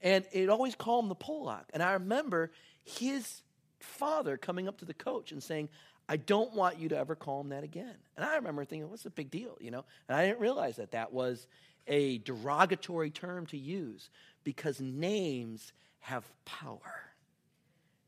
And 0.01 0.25
it 0.33 0.49
always 0.49 0.75
called 0.75 1.05
him 1.05 1.07
the 1.07 1.15
Polak. 1.15 1.63
And 1.73 1.81
I 1.81 1.93
remember 1.93 2.51
his 2.83 3.41
father 3.79 4.35
coming 4.35 4.67
up 4.67 4.79
to 4.79 4.85
the 4.85 4.93
coach 4.93 5.31
and 5.31 5.41
saying, 5.41 5.69
I 6.09 6.17
don't 6.17 6.53
want 6.53 6.77
you 6.77 6.89
to 6.89 6.97
ever 6.97 7.15
call 7.15 7.39
him 7.39 7.49
that 7.49 7.63
again. 7.63 7.95
And 8.17 8.25
I 8.25 8.35
remember 8.35 8.65
thinking, 8.65 8.89
what's 8.89 9.03
the 9.03 9.11
big 9.11 9.31
deal, 9.31 9.57
you 9.61 9.71
know? 9.71 9.85
And 10.09 10.17
I 10.17 10.25
didn't 10.25 10.41
realize 10.41 10.75
that 10.75 10.91
that 10.91 11.13
was 11.13 11.47
a 11.87 12.17
derogatory 12.17 13.09
term 13.09 13.45
to 13.45 13.57
use 13.57 14.09
because 14.43 14.81
names 14.81 15.71
have 16.01 16.25
power. 16.43 17.13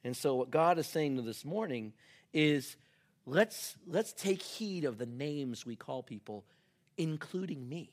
And 0.03 0.17
so, 0.17 0.35
what 0.35 0.51
God 0.51 0.79
is 0.79 0.87
saying 0.87 1.15
to 1.15 1.21
this 1.21 1.45
morning 1.45 1.93
is 2.33 2.75
let's, 3.25 3.77
let's 3.87 4.11
take 4.11 4.41
heed 4.41 4.83
of 4.83 4.97
the 4.97 5.05
names 5.05 5.65
we 5.65 5.77
call 5.77 6.03
people, 6.03 6.43
including 7.01 7.67
me. 7.67 7.91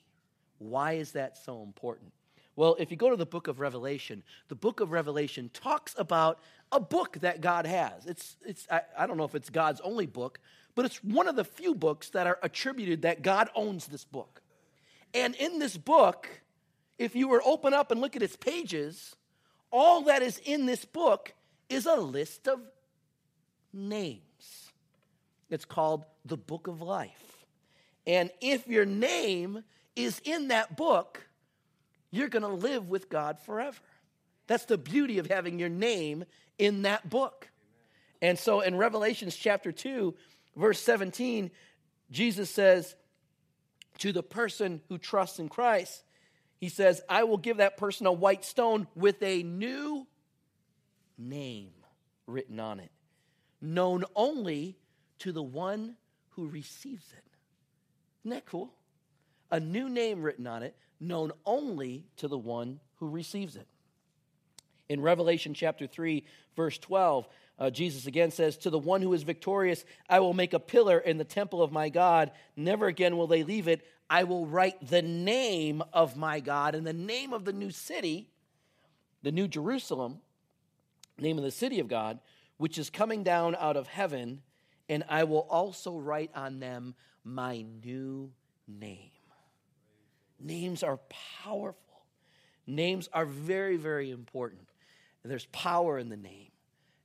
Why 0.59 0.93
is 0.93 1.13
that 1.13 1.39
so 1.39 1.63
important? 1.63 2.13
Well, 2.57 2.77
if 2.79 2.91
you 2.91 2.97
go 2.97 3.09
to 3.09 3.17
the 3.17 3.25
book 3.25 3.49
of 3.49 3.59
Revelation, 3.59 4.23
the 4.49 4.55
book 4.55 4.81
of 4.81 4.91
Revelation 4.91 5.51
talks 5.55 5.95
about 5.97 6.41
a 6.73 6.81
book 6.81 7.19
that 7.21 7.41
God 7.41 7.67
has. 7.67 8.05
It's, 8.05 8.37
it's, 8.45 8.67
I, 8.71 8.83
I 8.99 9.07
don't 9.07 9.17
know 9.17 9.25
if 9.25 9.35
it's 9.35 9.49
God's 9.49 9.81
only 9.81 10.07
book, 10.07 10.41
but 10.75 10.85
it's 10.85 11.03
one 11.03 11.27
of 11.27 11.37
the 11.37 11.45
few 11.45 11.75
books 11.75 12.11
that 12.11 12.27
are 12.27 12.39
attributed 12.43 13.03
that 13.03 13.23
God 13.23 13.49
owns 13.55 13.87
this 13.87 14.05
book. 14.05 14.43
And 15.15 15.35
in 15.37 15.59
this 15.59 15.79
book, 15.79 16.29
if 16.99 17.17
you 17.17 17.29
were 17.29 17.43
open 17.47 17.73
up 17.73 17.91
and 17.91 18.01
look 18.01 18.15
at 18.15 18.23
its 18.23 18.37
pages, 18.37 19.17
all 19.71 20.03
that 20.03 20.21
is 20.21 20.39
in 20.45 20.67
this 20.67 20.85
book 20.85 21.33
is 21.71 21.87
a 21.87 21.97
list 21.97 22.47
of 22.47 22.61
names. 23.73 24.71
It's 25.49 25.65
called 25.65 26.05
the 26.27 26.37
Book 26.37 26.67
of 26.67 26.83
Life. 26.83 27.28
And 28.09 28.31
if 28.41 28.67
your 28.67 28.87
name 28.87 29.63
is 29.95 30.19
in 30.25 30.49
that 30.49 30.79
book, 30.79 31.29
you're 32.11 32.31
going 32.31 32.43
to 32.43 32.49
live 32.49 32.89
with 32.89 33.11
God 33.11 33.39
forever. 33.39 33.77
That's 34.47 34.65
the 34.65 34.79
beauty 34.79 35.19
of 35.19 35.27
having 35.27 35.59
your 35.59 35.69
name 35.69 36.25
in 36.57 36.83
that 36.83 37.09
book. 37.11 37.51
And 38.23 38.39
so 38.39 38.61
in 38.61 38.77
Revelations 38.77 39.37
chapter 39.37 39.73
2, 39.73 40.15
verse 40.57 40.81
17, 40.81 41.51
Jesus 42.11 42.49
says 42.49 42.97
to 43.99 44.11
the 44.11 44.23
person 44.23 44.81
who 44.89 44.97
trusts 44.97 45.39
in 45.39 45.51
Christ, 45.51 46.03
he 46.57 46.71
says, 46.71 47.03
I 47.11 47.25
will 47.25 47.37
give 47.37 47.59
that 47.59 47.77
person 47.77 48.07
a 48.07 48.13
white 48.13 48.45
stone 48.45 48.89
with 48.95 49.23
a 49.23 49.43
new 49.43 50.07
name 51.19 51.73
written 52.27 52.59
on 52.59 52.81
it, 52.81 52.91
known 53.61 54.05
only 54.17 54.79
to 55.19 55.31
the 55.31 55.43
one 55.43 55.97
who 56.31 56.49
receives 56.49 57.13
it. 57.13 57.28
Isn't 58.29 58.37
that 58.37 58.45
cool? 58.45 58.75
A 59.51 59.59
new 59.59 59.89
name 59.89 60.23
written 60.23 60.47
on 60.47 60.63
it, 60.63 60.77
known 61.01 61.33
only 61.47 62.05
to 62.19 62.29
the 62.29 62.37
one 62.37 62.79
who 62.97 63.09
receives 63.09 63.57
it. 63.57 63.67
In 64.91 65.01
Revelation 65.01 65.55
chapter 65.55 65.87
3, 65.87 66.27
verse 66.55 66.77
12, 66.77 67.27
uh, 67.59 67.71
Jesus 67.71 68.07
again 68.07 68.31
says, 68.31 68.59
To 68.59 68.69
the 68.69 68.79
one 68.79 69.01
who 69.01 69.15
is 69.15 69.23
victorious, 69.23 69.83
I 70.11 70.21
will 70.21 70.35
make 70.35 70.53
a 70.53 70.61
pillar 70.61 70.99
in 70.99 71.17
the 71.17 71.25
temple 71.25 71.63
of 71.63 71.73
my 71.73 71.89
God. 71.89 72.31
Never 72.55 72.87
again 72.87 73.17
will 73.17 73.29
they 73.29 73.45
leave 73.45 73.67
it. 73.67 73.81
I 74.11 74.25
will 74.25 74.45
write 74.45 74.87
the 74.87 75.01
name 75.01 75.83
of 75.95 76.15
my 76.15 76.41
God 76.41 76.75
and 76.75 76.87
the 76.87 76.93
name 76.93 77.33
of 77.33 77.47
the 77.47 77.55
new 77.55 77.71
city, 77.71 78.29
the 79.23 79.33
new 79.33 79.49
Jerusalem, 79.49 80.19
name 81.19 81.39
of 81.39 81.45
the 81.45 81.51
city 81.51 81.81
of 81.81 81.89
God, 81.89 82.19
which 82.59 82.77
is 82.77 82.91
coming 82.91 83.23
down 83.23 83.57
out 83.59 83.79
of 83.79 83.87
heaven, 83.87 84.43
and 84.89 85.05
I 85.09 85.25
will 85.25 85.47
also 85.51 85.97
write 85.97 86.31
on 86.35 86.61
them 86.61 86.95
my 87.25 87.65
new 87.85 88.33
name. 88.67 89.11
Names 90.41 90.83
are 90.83 90.99
powerful. 91.43 91.77
Names 92.67 93.09
are 93.13 93.27
very, 93.27 93.77
very 93.77 94.11
important. 94.11 94.69
There's 95.25 95.47
power 95.47 95.99
in 95.99 96.09
the 96.09 96.17
name. 96.17 96.51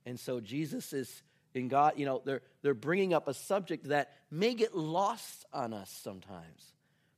And 0.06 0.18
so 0.18 0.40
Jesus 0.40 0.92
is 0.92 1.22
in 1.52 1.68
God, 1.68 1.94
you 1.96 2.06
know, 2.06 2.22
they're, 2.24 2.42
they're 2.62 2.74
bringing 2.74 3.12
up 3.12 3.28
a 3.28 3.34
subject 3.34 3.88
that 3.88 4.12
may 4.30 4.54
get 4.54 4.74
lost 4.74 5.44
on 5.52 5.72
us 5.72 5.90
sometimes 5.90 6.74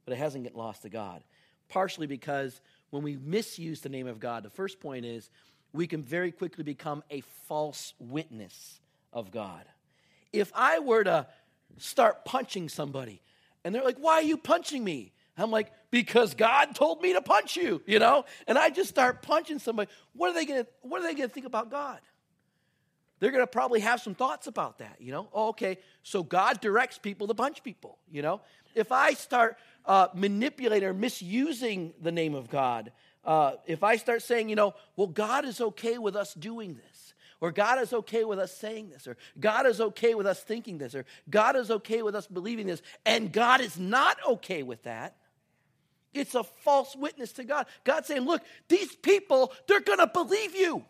but 0.07 0.13
it 0.13 0.17
hasn't 0.17 0.45
get 0.45 0.57
lost 0.57 0.83
to 0.83 0.89
God. 0.89 1.23
Partially 1.69 2.07
because 2.07 2.61
when 2.91 3.03
we 3.03 3.17
misuse 3.17 3.81
the 3.81 3.89
name 3.91 4.07
of 4.07 4.21
God, 4.21 4.45
the 4.45 4.51
first 4.51 4.81
point 4.81 5.05
is 5.05 5.29
we 5.73 5.87
can 5.87 6.03
very 6.03 6.33
quickly 6.33 6.65
become 6.65 7.03
a 7.11 7.21
false 7.49 7.93
witness 7.99 8.81
of 9.13 9.31
God. 9.31 9.65
If 10.33 10.53
I 10.55 10.79
were 10.81 11.05
to 11.05 11.27
start 11.79 12.25
punching 12.25 12.69
somebody 12.69 13.23
and 13.65 13.75
they're 13.75 13.85
like, 13.85 13.99
Why 13.99 14.15
are 14.15 14.23
you 14.23 14.37
punching 14.37 14.83
me? 14.83 15.13
I'm 15.39 15.51
like, 15.51 15.71
because 15.91 16.35
God 16.35 16.75
told 16.75 17.03
me 17.03 17.13
to 17.13 17.21
punch 17.21 17.57
you, 17.57 17.83
you 17.87 17.99
know? 17.99 18.25
And 18.47 18.57
I 18.57 18.71
just 18.71 18.89
start 18.89 19.23
punching 19.23 19.59
somebody. 19.59 19.91
What 20.15 20.31
are 20.31 20.35
they 20.35 20.47
gonna 20.47 20.67
what 20.83 21.01
are 21.01 21.05
they 21.05 21.15
gonna 21.15 21.29
think 21.29 21.47
about 21.47 21.71
God? 21.71 22.01
They're 23.19 23.31
gonna 23.31 23.47
probably 23.47 23.81
have 23.81 24.01
some 24.01 24.15
thoughts 24.15 24.47
about 24.47 24.79
that, 24.79 24.97
you 25.01 25.13
know? 25.13 25.29
Oh, 25.33 25.49
okay, 25.49 25.79
so 26.03 26.23
God 26.23 26.61
directs 26.61 26.99
people 26.99 27.27
to 27.29 27.35
punch 27.35 27.63
people, 27.63 27.99
you 28.11 28.23
know? 28.23 28.41
If 28.75 28.93
I 28.93 29.15
start 29.15 29.59
uh, 29.85 30.09
manipulating 30.15 30.89
or 30.89 30.95
misusing 30.95 31.95
the 32.01 32.13
name 32.13 32.35
of 32.35 32.49
God, 32.51 32.93
uh, 33.25 33.53
if 33.67 33.83
I 33.83 33.97
start 33.97 34.23
saying, 34.23 34.49
you 34.49 34.57
know, 34.57 34.75
well, 34.97 35.07
God 35.07 35.45
is 35.45 35.61
okay 35.61 35.99
with 35.99 36.15
us 36.15 36.35
doing 36.35 36.75
this, 36.75 37.06
or 37.41 37.53
God 37.53 37.81
is 37.81 37.93
okay 37.93 38.25
with 38.25 38.39
us 38.39 38.53
saying 38.57 38.91
this, 38.91 39.07
or 39.07 39.17
God 39.39 39.67
is 39.67 39.81
okay 39.81 40.15
with 40.15 40.27
us 40.27 40.41
thinking 40.41 40.79
this, 40.79 40.95
or 40.95 41.05
God 41.29 41.57
is 41.57 41.71
okay 41.71 42.03
with 42.03 42.15
us 42.15 42.27
believing 42.27 42.67
this, 42.67 42.83
and 43.05 43.33
God 43.33 43.61
is 43.61 43.79
not 43.79 44.17
okay 44.27 44.63
with 44.63 44.83
that, 44.85 45.17
it's 46.15 46.35
a 46.35 46.45
false 46.45 46.97
witness 46.97 47.33
to 47.33 47.45
God. 47.45 47.67
God's 47.85 48.09
saying, 48.09 48.25
look, 48.25 48.43
these 48.69 48.95
people, 48.97 49.53
they're 49.67 49.81
going 49.81 49.99
to 49.99 50.07
believe 50.07 50.55
you. 50.57 50.85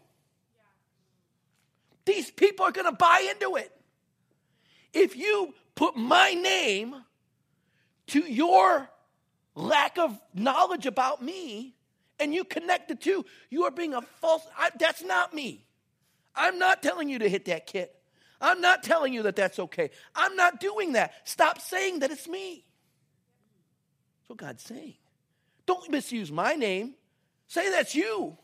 these 2.06 2.30
people 2.30 2.64
are 2.64 2.72
going 2.72 2.86
to 2.86 2.96
buy 2.96 3.28
into 3.30 3.56
it. 3.56 3.70
If 4.94 5.16
you 5.16 5.52
put 5.74 5.96
my 5.96 6.32
name 6.32 6.94
to 8.08 8.20
your 8.20 8.88
lack 9.54 9.98
of 9.98 10.18
knowledge 10.32 10.86
about 10.86 11.22
me 11.22 11.74
and 12.18 12.32
you 12.32 12.44
connect 12.44 12.88
the 12.88 12.94
two, 12.94 13.26
you 13.50 13.64
are 13.64 13.70
being 13.70 13.92
a 13.92 14.00
false. 14.00 14.46
I, 14.56 14.70
that's 14.78 15.02
not 15.02 15.34
me. 15.34 15.65
I'm 16.36 16.58
not 16.58 16.82
telling 16.82 17.08
you 17.08 17.18
to 17.20 17.28
hit 17.28 17.46
that 17.46 17.66
kid. 17.66 17.88
I'm 18.40 18.60
not 18.60 18.82
telling 18.82 19.14
you 19.14 19.22
that 19.22 19.36
that's 19.36 19.58
okay. 19.58 19.90
I'm 20.14 20.36
not 20.36 20.60
doing 20.60 20.92
that. 20.92 21.14
Stop 21.24 21.60
saying 21.60 22.00
that 22.00 22.10
it's 22.10 22.28
me. 22.28 22.64
That's 24.20 24.28
what 24.28 24.38
God's 24.38 24.62
saying. 24.62 24.94
Don't 25.64 25.90
misuse 25.90 26.30
my 26.30 26.54
name. 26.54 26.94
Say 27.48 27.70
that's 27.70 27.94
you. 27.94 28.36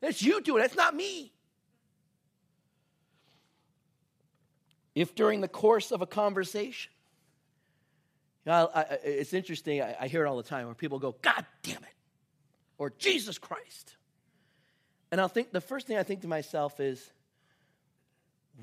That's 0.00 0.22
you 0.22 0.40
doing 0.40 0.60
it. 0.60 0.62
That's 0.62 0.76
not 0.76 0.94
me. 0.94 1.32
If 4.94 5.14
during 5.14 5.40
the 5.40 5.48
course 5.48 5.90
of 5.90 6.02
a 6.02 6.06
conversation, 6.06 6.92
you 8.46 8.52
know, 8.52 8.70
I, 8.74 8.80
I, 8.80 8.98
it's 9.02 9.32
interesting, 9.32 9.82
I, 9.82 9.96
I 10.02 10.08
hear 10.08 10.24
it 10.24 10.28
all 10.28 10.36
the 10.36 10.42
time 10.42 10.66
where 10.66 10.74
people 10.74 10.98
go, 10.98 11.16
God 11.20 11.44
damn 11.62 11.78
it, 11.78 11.94
or 12.78 12.90
Jesus 12.90 13.38
Christ. 13.38 13.96
And 15.10 15.20
I'll 15.20 15.28
think, 15.28 15.52
the 15.52 15.60
first 15.60 15.86
thing 15.86 15.96
I 15.96 16.02
think 16.02 16.22
to 16.22 16.28
myself 16.28 16.80
is, 16.80 17.10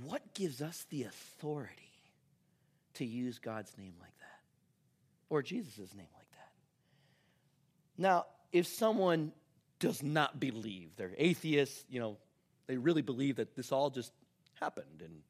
what 0.03 0.33
gives 0.33 0.61
us 0.61 0.85
the 0.89 1.03
authority 1.03 1.75
to 2.95 3.05
use 3.05 3.39
God's 3.39 3.77
name 3.77 3.93
like 3.99 4.17
that? 4.19 4.39
Or 5.29 5.41
Jesus' 5.41 5.93
name 5.93 6.07
like 6.15 6.31
that? 6.31 6.51
Now, 7.97 8.25
if 8.51 8.67
someone 8.67 9.31
does 9.79 10.03
not 10.03 10.39
believe, 10.39 10.89
they're 10.95 11.13
atheists, 11.17 11.83
you 11.89 11.99
know, 11.99 12.17
they 12.67 12.77
really 12.77 13.01
believe 13.01 13.37
that 13.37 13.55
this 13.55 13.71
all 13.71 13.89
just 13.89 14.11
happened 14.59 15.01
and 15.03 15.21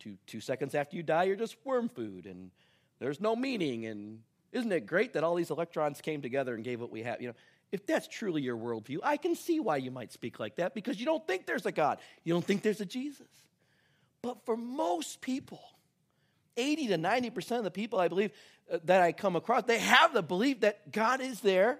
two, 0.00 0.16
two 0.26 0.40
seconds 0.40 0.74
after 0.74 0.96
you 0.96 1.02
die, 1.02 1.24
you're 1.24 1.36
just 1.36 1.56
worm 1.64 1.88
food 1.88 2.26
and 2.26 2.50
there's 2.98 3.20
no 3.20 3.36
meaning. 3.36 3.86
And 3.86 4.20
isn't 4.52 4.72
it 4.72 4.86
great 4.86 5.12
that 5.12 5.24
all 5.24 5.34
these 5.34 5.50
electrons 5.50 6.00
came 6.00 6.22
together 6.22 6.54
and 6.54 6.64
gave 6.64 6.80
what 6.80 6.90
we 6.90 7.02
have? 7.02 7.20
You 7.20 7.28
know, 7.28 7.34
if 7.72 7.86
that's 7.86 8.06
truly 8.06 8.42
your 8.42 8.56
worldview, 8.56 8.98
I 9.02 9.16
can 9.16 9.34
see 9.34 9.60
why 9.60 9.78
you 9.78 9.90
might 9.90 10.12
speak 10.12 10.38
like 10.38 10.56
that 10.56 10.74
because 10.74 10.98
you 10.98 11.06
don't 11.06 11.26
think 11.26 11.46
there's 11.46 11.66
a 11.66 11.72
God, 11.72 11.98
you 12.22 12.32
don't 12.32 12.44
think 12.44 12.62
there's 12.62 12.80
a 12.80 12.86
Jesus. 12.86 13.26
But 14.24 14.46
for 14.46 14.56
most 14.56 15.20
people, 15.20 15.60
80 16.56 16.86
to 16.88 16.96
90% 16.96 17.58
of 17.58 17.64
the 17.64 17.70
people 17.70 18.00
I 18.00 18.08
believe 18.08 18.30
uh, 18.72 18.78
that 18.84 19.02
I 19.02 19.12
come 19.12 19.36
across, 19.36 19.64
they 19.64 19.78
have 19.78 20.14
the 20.14 20.22
belief 20.22 20.60
that 20.60 20.90
God 20.90 21.20
is 21.20 21.40
there 21.40 21.78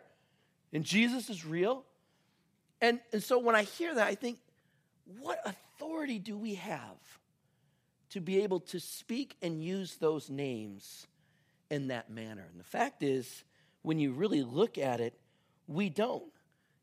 and 0.70 0.84
Jesus 0.84 1.30
is 1.30 1.46
real. 1.46 1.86
And, 2.82 3.00
and 3.14 3.22
so 3.22 3.38
when 3.38 3.54
I 3.56 3.62
hear 3.62 3.94
that, 3.94 4.06
I 4.06 4.14
think, 4.14 4.40
what 5.06 5.40
authority 5.46 6.18
do 6.18 6.36
we 6.36 6.56
have 6.56 6.98
to 8.10 8.20
be 8.20 8.42
able 8.42 8.60
to 8.60 8.78
speak 8.78 9.38
and 9.40 9.64
use 9.64 9.96
those 9.96 10.28
names 10.28 11.06
in 11.70 11.88
that 11.88 12.10
manner? 12.10 12.46
And 12.50 12.60
the 12.60 12.64
fact 12.64 13.02
is, 13.02 13.42
when 13.80 13.98
you 13.98 14.12
really 14.12 14.42
look 14.42 14.76
at 14.76 15.00
it, 15.00 15.18
we 15.66 15.88
don't. 15.88 16.30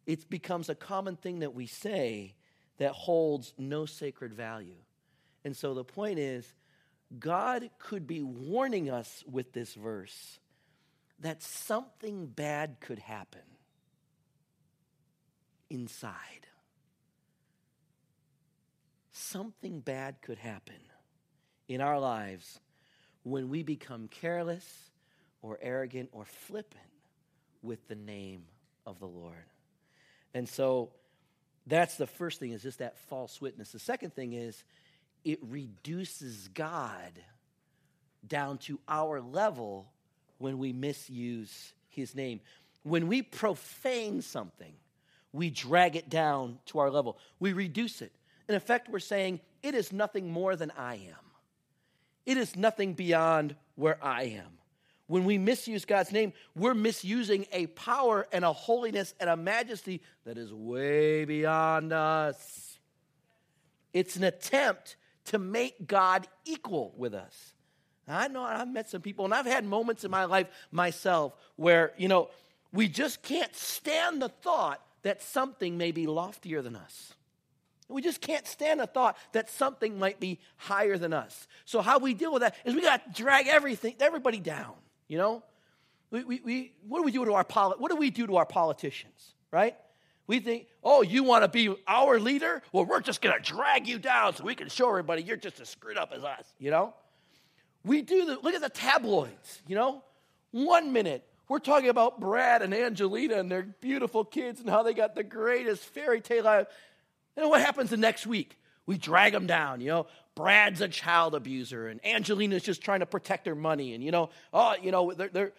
It 0.08 0.27
becomes 0.27 0.70
a 0.70 0.75
common 0.75 1.18
thing 1.18 1.39
that 1.39 1.53
we 1.53 1.68
say 1.68 2.34
that 2.80 2.94
holds 2.94 3.53
no 3.60 3.86
sacred 3.86 4.34
value. 4.34 4.82
And 5.43 5.55
so 5.55 5.74
the 5.74 5.83
point 5.83 6.19
is, 6.19 6.45
God 7.17 7.69
could 7.79 8.07
be 8.07 8.21
warning 8.21 8.89
us 8.89 9.24
with 9.29 9.51
this 9.53 9.74
verse 9.74 10.39
that 11.19 11.43
something 11.43 12.25
bad 12.25 12.77
could 12.79 13.00
happen 13.00 13.41
inside. 15.69 16.48
Something 19.12 19.79
bad 19.79 20.21
could 20.21 20.38
happen 20.38 20.75
in 21.67 21.81
our 21.81 22.00
lives 22.00 22.60
when 23.23 23.49
we 23.49 23.63
become 23.63 24.08
careless 24.08 24.91
or 25.41 25.60
arrogant 25.62 26.10
or 26.12 26.25
flippant 26.25 26.84
with 27.62 27.88
the 27.88 27.95
name 27.95 28.43
of 28.86 28.99
the 28.99 29.08
Lord. 29.08 29.36
And 30.34 30.47
so 30.47 30.91
that's 31.67 31.97
the 31.97 32.08
first 32.08 32.39
thing 32.39 32.51
is 32.51 32.63
just 32.63 32.80
that 32.80 32.97
false 33.10 33.39
witness. 33.39 33.71
The 33.71 33.80
second 33.80 34.13
thing 34.15 34.34
is 34.34 34.63
it 35.23 35.39
reduces 35.41 36.47
God 36.49 37.12
down 38.27 38.57
to 38.60 38.79
our 38.88 39.21
level 39.21 39.91
when 40.38 40.57
we 40.57 40.73
misuse 40.73 41.73
his 41.89 42.15
name. 42.15 42.39
When 42.84 43.07
we 43.07 43.21
profane 43.21 44.21
something, 44.21 44.73
we 45.34 45.49
drag 45.49 45.95
it 45.95 46.10
down 46.10 46.60
to 46.67 46.79
our 46.79 46.89
level. 46.89 47.17
We 47.39 47.53
reduce 47.53 48.01
it. 48.01 48.12
In 48.49 48.55
effect, 48.55 48.89
we're 48.89 48.99
saying, 48.99 49.39
it 49.63 49.75
is 49.75 49.91
nothing 49.91 50.31
more 50.31 50.55
than 50.55 50.71
I 50.77 50.95
am. 50.95 51.25
It 52.25 52.38
is 52.38 52.55
nothing 52.55 52.93
beyond 52.93 53.55
where 53.75 53.97
I 54.03 54.23
am. 54.23 54.57
When 55.07 55.25
we 55.25 55.38
misuse 55.38 55.86
God's 55.86 56.12
name, 56.12 56.34
we're 56.55 56.73
misusing 56.73 57.45
a 57.51 57.67
power 57.67 58.27
and 58.31 58.45
a 58.45 58.53
holiness 58.53 59.13
and 59.19 59.29
a 59.29 59.36
majesty 59.36 60.01
that 60.25 60.38
is 60.38 60.53
way 60.53 61.25
beyond 61.25 61.91
us. 61.91 62.79
It's 63.93 64.15
an 64.15 64.23
attempt 64.23 64.95
to 65.25 65.39
make 65.39 65.88
God 65.88 66.27
equal 66.45 66.93
with 66.97 67.13
us. 67.13 67.53
I 68.07 68.27
know 68.27 68.43
I've 68.43 68.67
met 68.67 68.89
some 68.89 69.01
people, 69.01 69.25
and 69.25 69.34
I've 69.34 69.45
had 69.45 69.63
moments 69.63 70.03
in 70.03 70.12
my 70.12 70.25
life 70.25 70.47
myself 70.71 71.34
where, 71.55 71.93
you 71.97 72.07
know, 72.07 72.29
we 72.73 72.88
just 72.88 73.21
can't 73.21 73.55
stand 73.55 74.21
the 74.21 74.29
thought 74.29 74.81
that 75.03 75.21
something 75.21 75.77
may 75.77 75.91
be 75.91 76.07
loftier 76.07 76.62
than 76.62 76.75
us. 76.75 77.13
We 77.88 78.01
just 78.01 78.21
can't 78.21 78.47
stand 78.47 78.79
the 78.79 78.88
thought 78.88 79.17
that 79.34 79.49
something 79.49 79.99
might 79.99 80.19
be 80.19 80.39
higher 80.55 80.97
than 80.97 81.13
us. 81.13 81.47
So 81.65 81.81
how 81.81 81.99
we 81.99 82.13
deal 82.13 82.31
with 82.31 82.41
that 82.41 82.55
is 82.63 82.73
we 82.73 82.81
got 82.81 83.13
to 83.13 83.21
drag 83.21 83.47
everything, 83.47 83.95
everybody 83.99 84.39
down. 84.39 84.73
You 85.07 85.17
know, 85.17 85.43
we, 86.10 86.23
we, 86.23 86.41
we 86.43 86.73
what 86.88 86.99
do 86.99 87.03
we 87.03 87.12
do 87.12 87.25
to 87.25 87.34
our 87.34 87.43
What 87.43 87.91
do 87.91 87.97
we 87.97 88.10
do 88.10 88.27
to 88.27 88.38
our 88.38 88.45
politicians? 88.45 89.34
Right? 89.51 89.75
We 90.27 90.39
think, 90.39 90.67
oh, 90.84 91.01
you 91.01 91.23
want 91.23 91.43
to 91.43 91.47
be 91.47 91.75
our 91.88 92.19
leader? 92.19 92.62
Well, 92.71 92.86
we're 92.86 93.01
just 93.01 93.21
going 93.21 93.36
to 93.36 93.41
drag 93.41 93.88
you 93.88 93.99
down 93.99 94.36
so 94.36 94.43
we 94.43 94.55
can 94.55 94.69
show 94.69 94.89
everybody 94.89 95.23
you're 95.23 95.38
just 95.38 95.60
as 95.60 95.69
screwed 95.69 95.97
up 95.97 96.12
as 96.15 96.23
us, 96.23 96.45
you 96.60 96.71
know? 96.71 96.93
We 97.84 98.01
do 98.01 98.25
the, 98.25 98.39
look 98.41 98.53
at 98.53 98.62
the 98.62 98.69
tabloids, 98.69 99.62
you 99.67 99.75
know? 99.75 100.03
One 100.51 100.93
minute, 100.93 101.25
we're 101.49 101.60
talking 101.60 101.89
about 101.89 102.19
Brad 102.19 102.62
and 102.62 102.73
Angelina 102.73 103.39
and 103.39 103.51
their 103.51 103.63
beautiful 103.63 104.23
kids 104.23 104.62
and 104.62 104.69
how 104.69 104.84
they 104.84 104.93
got 104.93 105.15
the 105.15 105.23
greatest 105.23 105.84
fairy 105.84 106.21
tale 106.21 106.43
life. 106.43 106.67
And 107.36 107.49
what 107.49 107.62
happens 107.62 107.89
the 107.89 107.97
next 107.97 108.27
week? 108.27 108.57
We 108.86 108.97
drag 108.97 109.34
them 109.34 109.47
down, 109.47 109.81
you 109.81 109.88
know? 109.88 110.07
Brad's 110.36 110.81
a 110.81 110.88
child 110.88 111.36
abuser 111.36 111.88
and 111.88 112.03
Angelina's 112.05 112.63
just 112.63 112.81
trying 112.81 113.01
to 113.01 113.05
protect 113.05 113.47
her 113.47 113.55
money. 113.55 113.93
And, 113.93 114.03
you 114.03 114.12
know, 114.12 114.29
oh, 114.53 114.75
you 114.81 114.91
know, 114.91 115.12
they're, 115.13 115.29
they're 115.29 115.51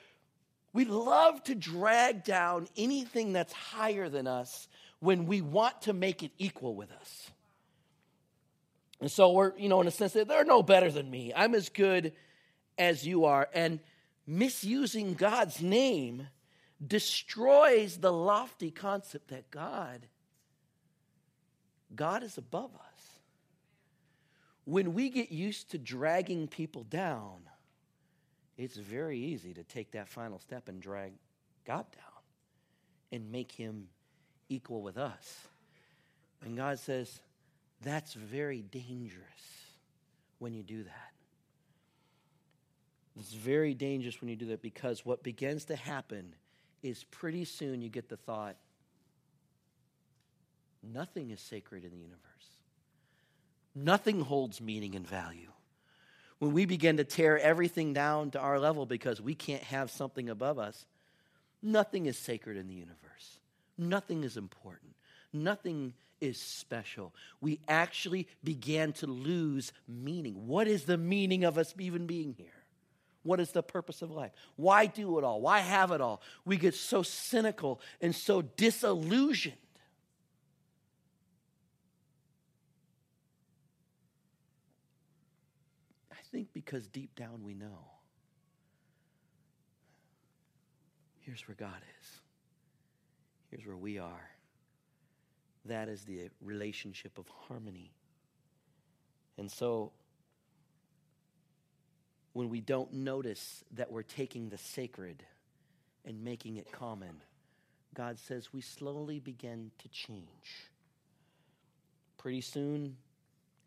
we 0.73 0.85
love 0.85 1.43
to 1.45 1.55
drag 1.55 2.25
down 2.25 2.69
anything 2.77 3.33
that's 3.33 3.53
higher 3.53 4.09
than 4.09 4.27
us 4.27 4.69
when 5.01 5.27
we 5.27 5.41
want 5.41 5.83
to 5.83 5.93
make 5.93 6.23
it 6.23 6.31
equal 6.39 6.75
with 6.75 6.91
us. 6.93 7.31
And 9.01 9.11
so 9.11 9.33
we're, 9.33 9.53
you 9.59 9.69
know, 9.69 9.81
in 9.81 9.89
a 9.89 9.91
sense, 9.91 10.13
they're 10.13 10.45
no 10.45 10.63
better 10.63 10.91
than 10.91 11.11
me. 11.11 11.33
I'm 11.35 11.55
as 11.55 11.69
good 11.69 12.13
as 12.79 13.07
you 13.07 13.25
are. 13.25 13.49
And 13.53 13.81
misusing 14.27 15.15
God's 15.15 15.61
name 15.61 16.29
destroys 16.85 17.99
the 17.99 18.13
lofty 18.13 18.71
concept 18.71 19.29
that 19.29 19.51
God, 19.51 20.07
God 21.95 22.23
is 22.23 22.39
above 22.39 22.71
us. 22.75 23.19
When 24.65 24.95
we 24.95 25.11
get 25.11 25.33
used 25.33 25.73
to 25.73 25.79
dragging 25.79 26.47
people 26.47 26.85
down, 26.85 27.41
it's 28.63 28.77
very 28.77 29.19
easy 29.19 29.53
to 29.55 29.65
take 29.65 29.91
that 29.93 30.09
final 30.09 30.39
step 30.39 30.69
and 30.69 30.81
drag 30.81 31.13
God 31.67 31.85
down 31.93 32.23
and 33.11 33.33
make 33.33 33.51
him 33.51 33.89
equal 34.49 34.83
with 34.83 34.97
us. 34.97 35.49
And 36.45 36.57
God 36.57 36.79
says, 36.79 37.21
that's 37.83 38.15
very 38.15 38.63
dangerous 38.63 39.27
when 40.39 40.55
you 40.55 40.63
do 40.63 40.85
that. 40.85 41.11
It's 43.19 43.33
very 43.35 43.75
dangerous 43.75 44.21
when 44.21 44.31
you 44.31 44.37
do 44.37 44.47
that 44.47 44.63
because 44.63 45.05
what 45.05 45.23
begins 45.23 45.65
to 45.67 45.77
happen 45.77 46.35
is 46.83 47.05
pretty 47.05 47.45
soon 47.45 47.83
you 47.83 47.89
get 47.89 48.09
the 48.09 48.17
thought 48.17 48.57
nothing 50.83 51.31
is 51.31 51.41
sacred 51.41 51.85
in 51.85 51.91
the 51.91 51.97
universe, 51.97 52.19
nothing 53.75 54.21
holds 54.21 54.61
meaning 54.61 54.97
and 54.97 55.07
value 55.07 55.53
when 56.43 56.53
we 56.53 56.65
begin 56.65 56.97
to 56.97 57.05
tear 57.05 57.39
everything 57.39 57.93
down 57.93 58.33
to 58.33 58.41
our 58.41 58.59
level 58.59 58.85
because 58.85 59.21
we 59.21 59.33
can't 59.33 59.63
have 59.63 59.93
something 59.93 60.29
above 60.29 60.59
us, 60.59 60.87
nothing 61.63 62.07
is 62.07 62.19
sacred 62.19 62.57
in 62.57 62.67
the 62.67 62.75
universe. 62.75 63.39
Nothing 63.79 64.25
is 64.25 64.37
important. 64.37 64.91
Nothing 65.33 65.95
is 66.21 66.41
special. 66.41 67.15
We 67.41 67.61
actually 67.69 68.27
began 68.43 68.93
to 68.95 69.07
lose 69.07 69.73
meaning. 69.87 70.49
What 70.49 70.67
is 70.67 70.83
the 70.83 70.99
meaning 70.99 71.45
of 71.45 71.59
us 71.59 71.75
even 71.79 72.09
being 72.09 72.35
here? 72.37 72.65
What 73.23 73.39
is 73.39 73.53
the 73.53 73.63
purpose 73.63 74.03
of 74.03 74.11
life? 74.11 74.33
Why 74.57 74.87
do 74.87 75.19
it 75.19 75.25
all? 75.25 75.41
Why 75.41 75.61
have 75.61 75.93
it 75.93 76.01
all? 76.01 76.23
We 76.45 76.57
get 76.57 76.75
so 76.75 77.05
cynical 77.05 77.81
and 78.01 78.13
so 78.13 78.43
disillusioned 78.43 79.55
think 86.33 86.52
because 86.65 86.87
deep 86.87 87.15
down 87.15 87.43
we 87.43 87.55
know. 87.55 87.79
Here's 91.21 91.47
where 91.47 91.55
God 91.55 91.81
is. 92.01 92.21
Here's 93.51 93.67
where 93.67 93.77
we 93.77 93.99
are. 93.99 94.31
That 95.67 95.89
is 95.89 96.05
the 96.05 96.31
relationship 96.41 97.19
of 97.19 97.27
harmony. 97.47 97.93
And 99.39 99.51
so, 99.51 99.93
when 102.33 102.49
we 102.49 102.61
don't 102.61 102.93
notice 102.93 103.63
that 103.73 103.91
we're 103.93 104.03
taking 104.03 104.49
the 104.49 104.59
sacred 104.59 105.23
and 106.05 106.25
making 106.25 106.57
it 106.57 106.73
common, 106.73 107.23
God 107.95 108.19
says 108.19 108.53
we 108.53 108.61
slowly 108.61 109.21
begin 109.21 109.71
to 109.79 109.89
change. 109.89 110.71
Pretty 112.19 112.41
soon, 112.41 112.97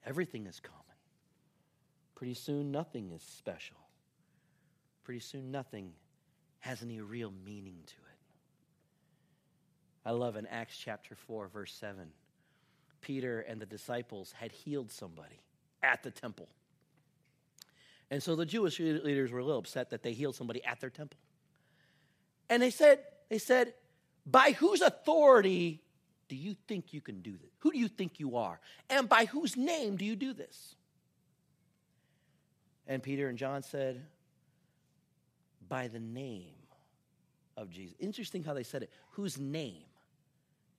everything 0.05 0.47
is 0.47 0.59
common. 0.59 0.84
Pretty 2.15 2.33
soon, 2.33 2.71
nothing 2.71 3.11
is 3.11 3.21
special. 3.21 3.77
Pretty 5.03 5.19
soon, 5.19 5.51
nothing 5.51 5.91
has 6.59 6.81
any 6.81 6.99
real 7.01 7.31
meaning 7.45 7.77
to 7.85 7.93
it. 7.93 8.17
I 10.05 10.11
love 10.11 10.35
in 10.35 10.45
Acts 10.47 10.77
chapter 10.77 11.15
4, 11.15 11.47
verse 11.47 11.73
7, 11.73 12.07
Peter 13.01 13.41
and 13.41 13.61
the 13.61 13.65
disciples 13.65 14.31
had 14.31 14.51
healed 14.51 14.91
somebody 14.91 15.41
at 15.83 16.03
the 16.03 16.11
temple. 16.11 16.47
And 18.09 18.21
so 18.21 18.35
the 18.35 18.45
Jewish 18.45 18.79
leaders 18.79 19.31
were 19.31 19.39
a 19.39 19.43
little 19.43 19.59
upset 19.59 19.89
that 19.89 20.03
they 20.03 20.13
healed 20.13 20.35
somebody 20.35 20.63
at 20.63 20.79
their 20.79 20.89
temple. 20.89 21.19
And 22.49 22.61
they 22.61 22.69
said, 22.69 22.99
they 23.29 23.39
said, 23.39 23.73
by 24.25 24.51
whose 24.51 24.81
authority 24.81 25.81
do 26.29 26.35
you 26.35 26.55
think 26.67 26.93
you 26.93 27.01
can 27.01 27.21
do 27.21 27.31
this? 27.31 27.51
Who 27.59 27.71
do 27.71 27.77
you 27.77 27.87
think 27.87 28.19
you 28.19 28.37
are? 28.37 28.59
And 28.89 29.09
by 29.09 29.25
whose 29.25 29.57
name 29.57 29.97
do 29.97 30.05
you 30.05 30.15
do 30.15 30.33
this? 30.33 30.75
And 32.87 33.01
Peter 33.01 33.27
and 33.27 33.37
John 33.37 33.63
said, 33.63 34.05
by 35.67 35.87
the 35.87 35.99
name 35.99 36.53
of 37.57 37.69
Jesus. 37.69 37.95
Interesting 37.99 38.43
how 38.43 38.53
they 38.53 38.63
said 38.63 38.83
it. 38.83 38.91
Whose 39.11 39.39
name 39.39 39.83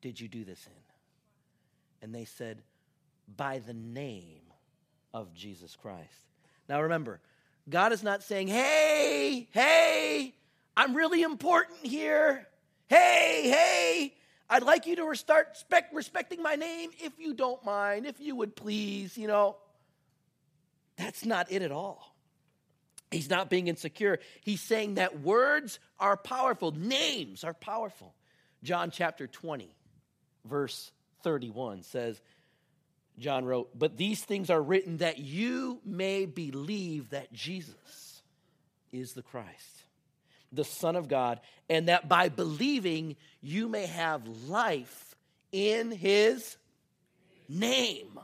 did 0.01 0.21
you 0.21 0.29
do 0.29 0.45
this 0.45 0.65
in? 0.67 2.03
And 2.03 2.15
they 2.15 2.25
said, 2.25 2.63
by 3.37 3.59
the 3.59 3.75
name 3.75 4.43
of 5.13 5.35
Jesus 5.35 5.75
Christ. 5.75 6.13
Now 6.69 6.83
remember, 6.83 7.21
God 7.69 7.93
is 7.93 8.03
not 8.03 8.23
saying, 8.23 8.49
hey, 8.49 9.49
hey, 9.51 10.35
I'm 10.77 10.95
really 10.95 11.23
important 11.23 11.85
here. 11.85 12.47
Hey, 12.89 13.43
hey, 13.45 14.15
I'd 14.49 14.63
like 14.63 14.87
you 14.87 14.95
to 14.97 15.15
start 15.17 15.49
respect, 15.51 15.93
respecting 15.93 16.43
my 16.43 16.55
name 16.55 16.91
if 17.01 17.19
you 17.19 17.35
don't 17.35 17.65
mind, 17.65 18.07
if 18.07 18.21
you 18.21 18.37
would 18.37 18.55
please, 18.55 19.19
you 19.19 19.27
know. 19.27 19.57
That's 20.97 21.25
not 21.25 21.51
it 21.51 21.63
at 21.63 21.73
all. 21.73 22.15
He's 23.11 23.31
not 23.31 23.51
being 23.51 23.69
insecure. 23.69 24.19
He's 24.43 24.61
saying 24.61 24.95
that 24.95 25.21
words 25.21 25.79
are 26.01 26.17
powerful, 26.17 26.73
names 26.73 27.45
are 27.45 27.55
powerful. 27.55 28.15
John 28.63 28.91
chapter 28.91 29.27
20, 29.27 29.71
verse 30.45 30.91
31 31.23 31.83
says, 31.83 32.21
John 33.19 33.45
wrote, 33.45 33.71
But 33.79 33.97
these 33.97 34.23
things 34.23 34.51
are 34.51 34.61
written 34.61 34.99
that 34.99 35.19
you 35.19 35.81
may 35.85 36.27
believe 36.27 37.11
that 37.11 37.33
Jesus 37.33 38.23
is 38.93 39.13
the 39.13 39.23
Christ, 39.23 39.85
the 40.53 40.65
Son 40.65 40.97
of 40.97 41.09
God, 41.09 41.41
and 41.69 41.89
that 41.89 42.09
by 42.09 42.29
believing 42.29 43.17
you 43.41 43.69
may 43.69 43.87
have 43.87 44.27
life 44.49 45.15
in 45.53 45.91
his 45.91 46.57
name. 47.49 48.19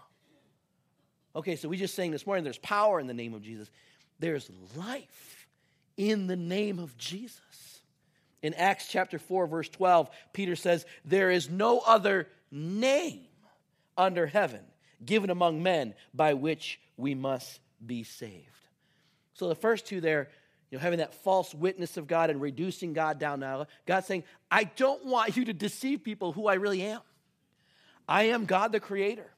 Okay, 1.35 1.57
so 1.57 1.69
we 1.69 1.77
just 1.77 1.95
saying 1.95 2.11
this 2.11 2.27
morning 2.27 2.45
there's 2.45 2.59
power 2.59 3.01
in 3.01 3.07
the 3.07 3.15
name 3.15 3.35
of 3.35 3.43
Jesus. 3.43 3.71
There's 4.19 4.51
life 4.77 5.49
in 5.97 6.27
the 6.27 6.37
name 6.37 6.79
of 6.79 6.97
Jesus. 6.97 7.41
In 8.43 8.55
Acts 8.55 8.89
chapter 8.89 9.19
4, 9.19 9.47
verse 9.47 9.69
12, 9.69 10.11
Peter 10.33 10.57
says, 10.57 10.85
There 11.05 11.31
is 11.31 11.49
no 11.49 11.79
other 11.79 12.29
name 12.51 13.27
under 13.97 14.27
heaven 14.27 14.61
given 15.05 15.31
among 15.31 15.63
men 15.63 15.95
by 16.13 16.35
which 16.35 16.81
we 16.97 17.15
must 17.15 17.61
be 17.85 18.05
saved. 18.05 18.47
So 19.35 19.49
the 19.49 19.55
first 19.55 19.87
two 19.87 20.01
there, 20.01 20.29
you 20.71 20.79
know, 20.79 20.83
having 20.83 20.99
that 20.99 21.15
false 21.23 21.55
witness 21.55 21.97
of 21.97 22.07
God 22.07 22.31
and 22.31 22.41
reducing 22.41 22.93
God 22.93 23.19
down 23.19 23.41
now, 23.41 23.67
God 23.87 24.05
saying, 24.05 24.25
I 24.51 24.65
don't 24.65 25.07
want 25.07 25.37
you 25.37 25.47
to 25.47 25.53
deceive 25.53 26.05
people 26.05 26.33
who 26.33 26.47
I 26.47 26.55
really 26.55 26.83
am. 26.83 27.01
I 28.09 28.25
am 28.25 28.45
God 28.45 28.73
the 28.73 28.81
Creator. 28.81 29.32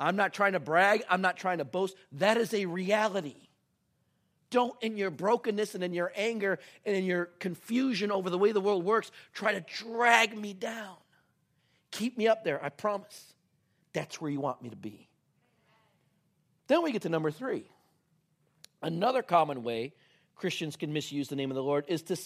I'm 0.00 0.16
not 0.16 0.32
trying 0.32 0.54
to 0.54 0.60
brag, 0.60 1.04
I'm 1.08 1.20
not 1.20 1.36
trying 1.36 1.58
to 1.58 1.64
boast. 1.64 1.94
That 2.12 2.38
is 2.38 2.54
a 2.54 2.66
reality. 2.66 3.36
Don't, 4.50 4.74
in 4.82 4.96
your 4.96 5.10
brokenness 5.10 5.74
and 5.74 5.84
in 5.84 5.92
your 5.92 6.10
anger 6.16 6.58
and 6.84 6.96
in 6.96 7.04
your 7.04 7.26
confusion 7.38 8.10
over 8.10 8.30
the 8.30 8.38
way 8.38 8.50
the 8.50 8.60
world 8.60 8.84
works, 8.84 9.12
try 9.32 9.52
to 9.52 9.60
drag 9.60 10.36
me 10.36 10.54
down. 10.54 10.96
Keep 11.92 12.18
me 12.18 12.26
up 12.26 12.44
there, 12.44 12.64
I 12.64 12.70
promise. 12.70 13.34
That's 13.92 14.20
where 14.20 14.30
you 14.30 14.40
want 14.40 14.62
me 14.62 14.70
to 14.70 14.76
be. 14.76 15.08
Then 16.66 16.82
we 16.82 16.92
get 16.92 17.02
to 17.02 17.08
number 17.08 17.30
three. 17.30 17.64
Another 18.82 19.22
common 19.22 19.62
way 19.62 19.92
Christians 20.34 20.76
can 20.76 20.92
misuse 20.92 21.28
the 21.28 21.36
name 21.36 21.50
of 21.50 21.56
the 21.56 21.62
Lord 21.62 21.84
is 21.88 22.02
to, 22.04 22.16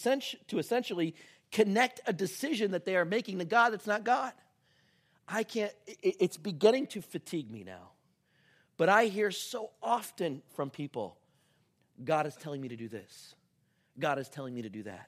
to 0.47 0.59
essentially 0.59 1.15
connect 1.51 1.99
a 2.07 2.13
decision 2.13 2.71
that 2.71 2.85
they 2.85 2.95
are 2.95 3.05
making 3.05 3.39
to 3.39 3.45
God 3.45 3.71
that's 3.71 3.87
not 3.87 4.03
God. 4.03 4.31
I 5.27 5.43
can't, 5.43 5.71
it's 6.01 6.37
beginning 6.37 6.87
to 6.87 7.01
fatigue 7.01 7.49
me 7.49 7.63
now. 7.63 7.91
But 8.77 8.89
I 8.89 9.05
hear 9.05 9.31
so 9.31 9.71
often 9.81 10.41
from 10.53 10.69
people 10.69 11.17
God 12.03 12.27
is 12.27 12.35
telling 12.35 12.61
me 12.61 12.67
to 12.67 12.75
do 12.75 12.89
this, 12.89 13.35
God 13.97 14.19
is 14.19 14.27
telling 14.27 14.53
me 14.53 14.63
to 14.63 14.69
do 14.69 14.83
that. 14.83 15.07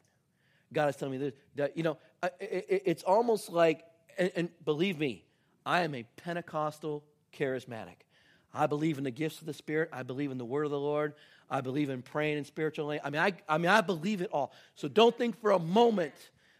God 0.71 0.89
is 0.89 0.95
telling 0.95 1.13
me 1.13 1.17
this. 1.17 1.33
That, 1.55 1.77
you 1.77 1.83
know, 1.83 1.97
it's 2.39 3.03
almost 3.03 3.51
like, 3.51 3.83
and, 4.17 4.49
believe 4.63 4.97
me, 4.99 5.25
I 5.65 5.81
am 5.81 5.93
a 5.95 6.03
Pentecostal 6.15 7.03
charismatic. 7.37 7.97
I 8.53 8.67
believe 8.67 8.97
in 8.97 9.03
the 9.03 9.11
gifts 9.11 9.39
of 9.39 9.45
the 9.45 9.53
Spirit. 9.53 9.89
I 9.91 10.03
believe 10.03 10.31
in 10.31 10.37
the 10.37 10.45
word 10.45 10.65
of 10.65 10.71
the 10.71 10.79
Lord. 10.79 11.13
I 11.49 11.61
believe 11.61 11.89
in 11.89 12.01
praying 12.01 12.37
in 12.37 12.45
spiritual. 12.45 12.89
I 12.89 13.09
mean, 13.09 13.21
I, 13.21 13.33
I 13.47 13.57
mean, 13.57 13.69
I 13.69 13.81
believe 13.81 14.21
it 14.21 14.29
all. 14.31 14.51
So 14.75 14.87
don't 14.87 15.17
think 15.17 15.39
for 15.39 15.51
a 15.51 15.59
moment 15.59 16.13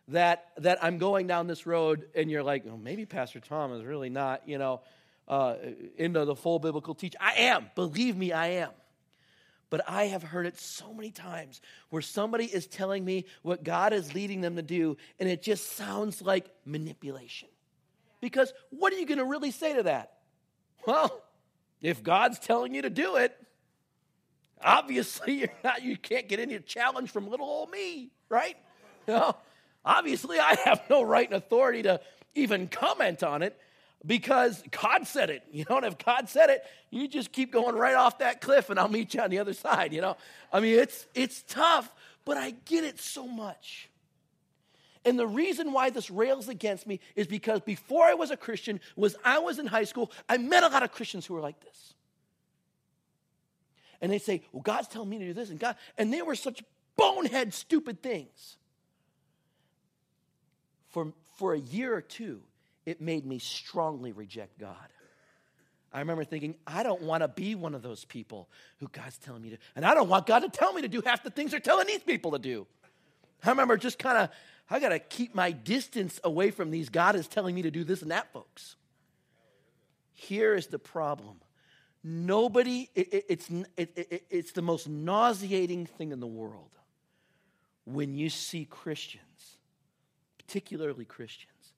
that 0.09 0.51
that 0.57 0.83
I'm 0.83 0.97
going 0.97 1.27
down 1.27 1.47
this 1.47 1.65
road 1.65 2.07
and 2.15 2.29
you're 2.31 2.43
like, 2.43 2.63
oh, 2.69 2.77
maybe 2.77 3.05
Pastor 3.05 3.39
Tom 3.39 3.73
is 3.73 3.83
really 3.83 4.09
not, 4.09 4.47
you 4.47 4.57
know, 4.57 4.81
uh, 5.27 5.55
into 5.97 6.23
the 6.25 6.35
full 6.35 6.59
biblical 6.59 6.95
teach. 6.95 7.15
I 7.19 7.33
am. 7.33 7.69
Believe 7.75 8.15
me, 8.15 8.31
I 8.31 8.47
am. 8.47 8.71
But 9.69 9.81
I 9.87 10.05
have 10.05 10.23
heard 10.23 10.45
it 10.45 10.57
so 10.57 10.93
many 10.93 11.11
times 11.11 11.59
where 11.89 12.01
somebody 12.01 12.45
is 12.45 12.67
telling 12.67 13.03
me 13.03 13.25
what 13.41 13.63
God 13.63 13.91
is 13.91 14.13
leading 14.13 14.39
them 14.39 14.55
to 14.55 14.61
do, 14.61 14.95
and 15.19 15.27
it 15.27 15.41
just 15.41 15.73
sounds 15.73 16.21
like 16.21 16.49
manipulation. 16.65 17.49
Because 18.21 18.53
what 18.69 18.93
are 18.93 18.97
you 18.97 19.05
going 19.05 19.17
to 19.17 19.25
really 19.25 19.51
say 19.51 19.75
to 19.75 19.83
that? 19.83 20.13
Well, 20.85 21.21
if 21.81 22.01
God's 22.01 22.39
telling 22.39 22.73
you 22.73 22.83
to 22.83 22.89
do 22.89 23.17
it, 23.17 23.37
obviously 24.63 25.33
you're 25.39 25.49
not, 25.63 25.83
you 25.83 25.97
can't 25.97 26.29
get 26.29 26.39
any 26.39 26.57
challenge 26.59 27.11
from 27.11 27.29
little 27.29 27.45
old 27.45 27.69
me, 27.69 28.11
right? 28.29 28.55
You 29.07 29.13
know, 29.13 29.37
obviously 29.87 30.37
I 30.39 30.55
have 30.65 30.81
no 30.89 31.01
right 31.01 31.27
and 31.27 31.35
authority 31.35 31.83
to 31.83 32.01
even 32.35 32.67
comment 32.67 33.23
on 33.23 33.41
it 33.41 33.59
because 34.05 34.61
God 34.69 35.07
said 35.07 35.29
it. 35.29 35.43
You 35.51 35.65
know, 35.69 35.77
and 35.77 35.85
if 35.85 35.97
God 35.97 36.29
said 36.29 36.49
it, 36.49 36.63
you 36.91 37.07
just 37.07 37.31
keep 37.31 37.51
going 37.51 37.75
right 37.75 37.95
off 37.95 38.19
that 38.19 38.41
cliff 38.41 38.69
and 38.69 38.79
I'll 38.79 38.89
meet 38.89 39.13
you 39.13 39.21
on 39.21 39.29
the 39.29 39.39
other 39.39 39.53
side, 39.53 39.93
you 39.93 40.01
know? 40.01 40.17
I 40.51 40.59
mean, 40.59 40.77
it's 40.77 41.07
it's 41.15 41.43
tough, 41.47 41.91
but 42.25 42.37
I 42.37 42.51
get 42.65 42.83
it 42.83 42.99
so 42.99 43.27
much. 43.27 43.89
And 45.05 45.17
the 45.17 45.27
reason 45.27 45.71
why 45.71 45.89
this 45.89 46.11
rails 46.11 46.49
against 46.49 46.85
me 46.85 46.99
is 47.15 47.27
because 47.27 47.61
before 47.61 48.03
I 48.03 48.13
was 48.13 48.29
a 48.29 48.35
Christian, 48.35 48.81
was 48.97 49.15
I 49.23 49.39
was 49.39 49.57
in 49.57 49.65
high 49.65 49.85
school, 49.85 50.11
I 50.27 50.37
met 50.37 50.63
a 50.63 50.67
lot 50.67 50.83
of 50.83 50.91
Christians 50.91 51.25
who 51.25 51.33
were 51.33 51.39
like 51.39 51.59
this. 51.61 51.93
And 54.01 54.11
they 54.11 54.19
say, 54.19 54.43
Well, 54.51 54.61
God's 54.61 54.89
telling 54.89 55.09
me 55.09 55.17
to 55.19 55.25
do 55.25 55.33
this, 55.33 55.49
and 55.49 55.59
God, 55.59 55.75
and 55.97 56.13
they 56.13 56.21
were 56.21 56.35
such 56.35 56.61
bonehead, 56.97 57.53
stupid 57.53 58.03
things. 58.03 58.57
For, 60.89 61.13
for 61.37 61.53
a 61.53 61.59
year 61.59 61.93
or 61.93 62.01
two, 62.01 62.41
it 62.85 63.01
made 63.01 63.25
me 63.25 63.39
strongly 63.39 64.11
reject 64.11 64.57
God. 64.59 64.75
I 65.93 65.99
remember 65.99 66.23
thinking, 66.23 66.55
I 66.65 66.83
don't 66.83 67.01
want 67.01 67.23
to 67.23 67.27
be 67.27 67.55
one 67.55 67.73
of 67.73 67.81
those 67.81 68.05
people 68.05 68.49
who 68.79 68.87
God's 68.89 69.17
telling 69.17 69.41
me 69.41 69.51
to, 69.51 69.57
and 69.75 69.85
I 69.85 69.93
don't 69.93 70.09
want 70.09 70.25
God 70.25 70.39
to 70.39 70.49
tell 70.49 70.73
me 70.73 70.81
to 70.81 70.87
do 70.87 71.01
half 71.01 71.23
the 71.23 71.29
things 71.29 71.51
they're 71.51 71.59
telling 71.59 71.87
these 71.87 72.03
people 72.03 72.31
to 72.31 72.39
do. 72.39 72.67
I 73.43 73.49
remember 73.49 73.77
just 73.77 73.99
kind 73.99 74.17
of 74.17 74.29
I 74.69 74.79
got 74.79 74.89
to 74.89 74.99
keep 74.99 75.33
my 75.33 75.51
distance 75.51 76.19
away 76.23 76.51
from 76.51 76.71
these. 76.71 76.89
God 76.89 77.15
is 77.15 77.27
telling 77.27 77.55
me 77.55 77.61
to 77.63 77.71
do 77.71 77.83
this 77.83 78.01
and 78.01 78.11
that, 78.11 78.31
folks. 78.33 78.75
Here 80.13 80.55
is 80.55 80.67
the 80.67 80.79
problem. 80.79 81.37
Nobody, 82.03 82.89
it, 82.93 83.13
it, 83.13 83.25
it's, 83.29 83.49
it, 83.77 84.23
it's 84.29 84.51
the 84.51 84.61
most 84.61 84.89
nauseating 84.89 85.85
thing 85.85 86.11
in 86.11 86.19
the 86.19 86.27
world 86.27 86.71
when 87.85 88.13
you 88.13 88.29
see 88.29 88.65
Christians, 88.65 89.23
particularly 90.47 91.05
Christians, 91.05 91.73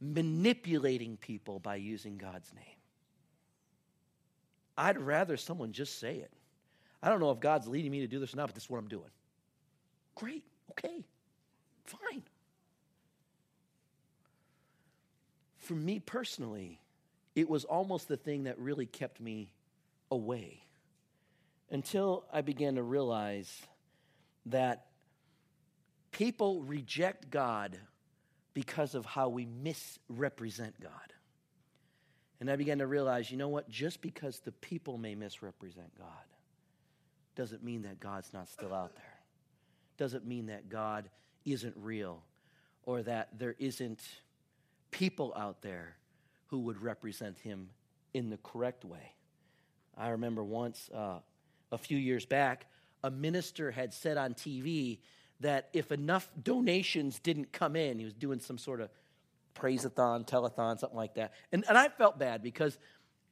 manipulating 0.00 1.16
people 1.18 1.58
by 1.58 1.76
using 1.76 2.16
God's 2.16 2.52
name. 2.54 2.64
I'd 4.76 4.98
rather 4.98 5.36
someone 5.36 5.72
just 5.72 5.98
say 5.98 6.16
it. 6.16 6.32
I 7.02 7.10
don't 7.10 7.20
know 7.20 7.30
if 7.30 7.40
God's 7.40 7.66
leading 7.66 7.90
me 7.90 8.00
to 8.00 8.06
do 8.06 8.18
this 8.18 8.32
or 8.32 8.38
not, 8.38 8.46
but 8.46 8.54
this 8.54 8.64
is 8.64 8.70
what 8.70 8.78
I'm 8.78 8.88
doing. 8.88 9.10
Great. 10.14 10.44
Okay. 10.70 11.04
Fine. 11.84 12.22
For 15.58 15.74
me 15.74 15.98
personally, 15.98 16.80
it 17.34 17.48
was 17.48 17.64
almost 17.64 18.08
the 18.08 18.16
thing 18.16 18.44
that 18.44 18.58
really 18.58 18.86
kept 18.86 19.20
me 19.20 19.52
away 20.10 20.62
until 21.70 22.24
I 22.32 22.40
began 22.40 22.76
to 22.76 22.82
realize 22.82 23.62
that 24.46 24.86
people 26.10 26.62
reject 26.62 27.30
God 27.30 27.78
because 28.54 28.94
of 28.94 29.04
how 29.04 29.28
we 29.28 29.46
misrepresent 29.46 30.80
God. 30.80 30.90
And 32.40 32.50
I 32.50 32.56
began 32.56 32.78
to 32.78 32.86
realize, 32.86 33.30
you 33.30 33.36
know 33.36 33.48
what? 33.48 33.68
Just 33.68 34.00
because 34.00 34.40
the 34.40 34.52
people 34.52 34.96
may 34.96 35.14
misrepresent 35.14 35.94
God 35.96 36.06
doesn't 37.36 37.62
mean 37.62 37.82
that 37.82 38.00
God's 38.00 38.32
not 38.32 38.48
still 38.48 38.74
out 38.74 38.94
there. 38.96 39.18
Doesn't 39.98 40.26
mean 40.26 40.46
that 40.46 40.68
God 40.68 41.08
isn't 41.44 41.74
real 41.76 42.22
or 42.84 43.02
that 43.02 43.38
there 43.38 43.54
isn't 43.58 44.00
people 44.90 45.32
out 45.36 45.62
there 45.62 45.96
who 46.46 46.60
would 46.60 46.82
represent 46.82 47.38
him 47.38 47.68
in 48.14 48.30
the 48.30 48.38
correct 48.38 48.84
way. 48.84 49.14
I 49.96 50.08
remember 50.08 50.42
once, 50.42 50.90
uh, 50.92 51.18
a 51.70 51.78
few 51.78 51.98
years 51.98 52.26
back, 52.26 52.66
a 53.04 53.10
minister 53.10 53.70
had 53.70 53.92
said 53.92 54.16
on 54.16 54.34
TV 54.34 54.98
that 55.40 55.68
if 55.72 55.90
enough 55.90 56.28
donations 56.42 57.18
didn't 57.18 57.52
come 57.52 57.76
in, 57.76 57.98
he 57.98 58.04
was 58.04 58.14
doing 58.14 58.40
some 58.40 58.58
sort 58.58 58.80
of 58.80 58.90
praise-a-thon, 59.54 60.24
telethon, 60.24 60.78
something 60.78 60.96
like 60.96 61.14
that. 61.14 61.32
And, 61.52 61.64
and 61.68 61.76
I 61.76 61.88
felt 61.88 62.18
bad 62.18 62.42
because 62.42 62.78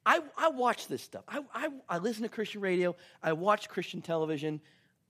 I, 0.05 0.21
I 0.37 0.49
watch 0.49 0.87
this 0.87 1.03
stuff. 1.03 1.25
I, 1.29 1.41
I, 1.55 1.69
I 1.89 1.99
listen 1.99 2.23
to 2.23 2.29
Christian 2.29 2.61
radio. 2.61 2.97
I 3.23 3.33
watch 3.35 3.69
Christian 3.69 4.01
television. 4.01 4.61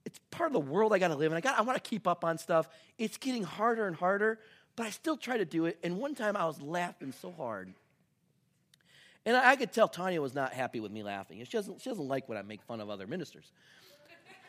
It's 0.05 0.19
part 0.31 0.49
of 0.49 0.53
the 0.53 0.71
world 0.71 0.93
I 0.93 0.99
got 0.99 1.09
to 1.09 1.15
live 1.15 1.31
in. 1.31 1.37
I, 1.37 1.41
got, 1.41 1.57
I 1.57 1.61
want 1.61 1.81
to 1.81 1.89
keep 1.89 2.07
up 2.07 2.23
on 2.23 2.37
stuff. 2.37 2.67
It's 2.97 3.17
getting 3.17 3.43
harder 3.43 3.87
and 3.87 3.95
harder, 3.95 4.39
but 4.75 4.85
I 4.85 4.89
still 4.89 5.17
try 5.17 5.37
to 5.37 5.45
do 5.45 5.65
it. 5.65 5.79
And 5.83 5.97
one 5.97 6.15
time 6.15 6.35
I 6.35 6.45
was 6.45 6.61
laughing 6.61 7.13
so 7.21 7.31
hard. 7.31 7.73
And 9.25 9.37
I, 9.37 9.51
I 9.51 9.55
could 9.55 9.71
tell 9.71 9.87
Tanya 9.87 10.21
was 10.21 10.35
not 10.35 10.53
happy 10.53 10.79
with 10.79 10.91
me 10.91 11.03
laughing. 11.03 11.43
She 11.43 11.51
doesn't, 11.51 11.81
she 11.81 11.89
doesn't 11.89 12.07
like 12.07 12.27
when 12.27 12.37
I 12.37 12.41
make 12.41 12.61
fun 12.63 12.81
of 12.81 12.89
other 12.89 13.07
ministers. 13.07 13.51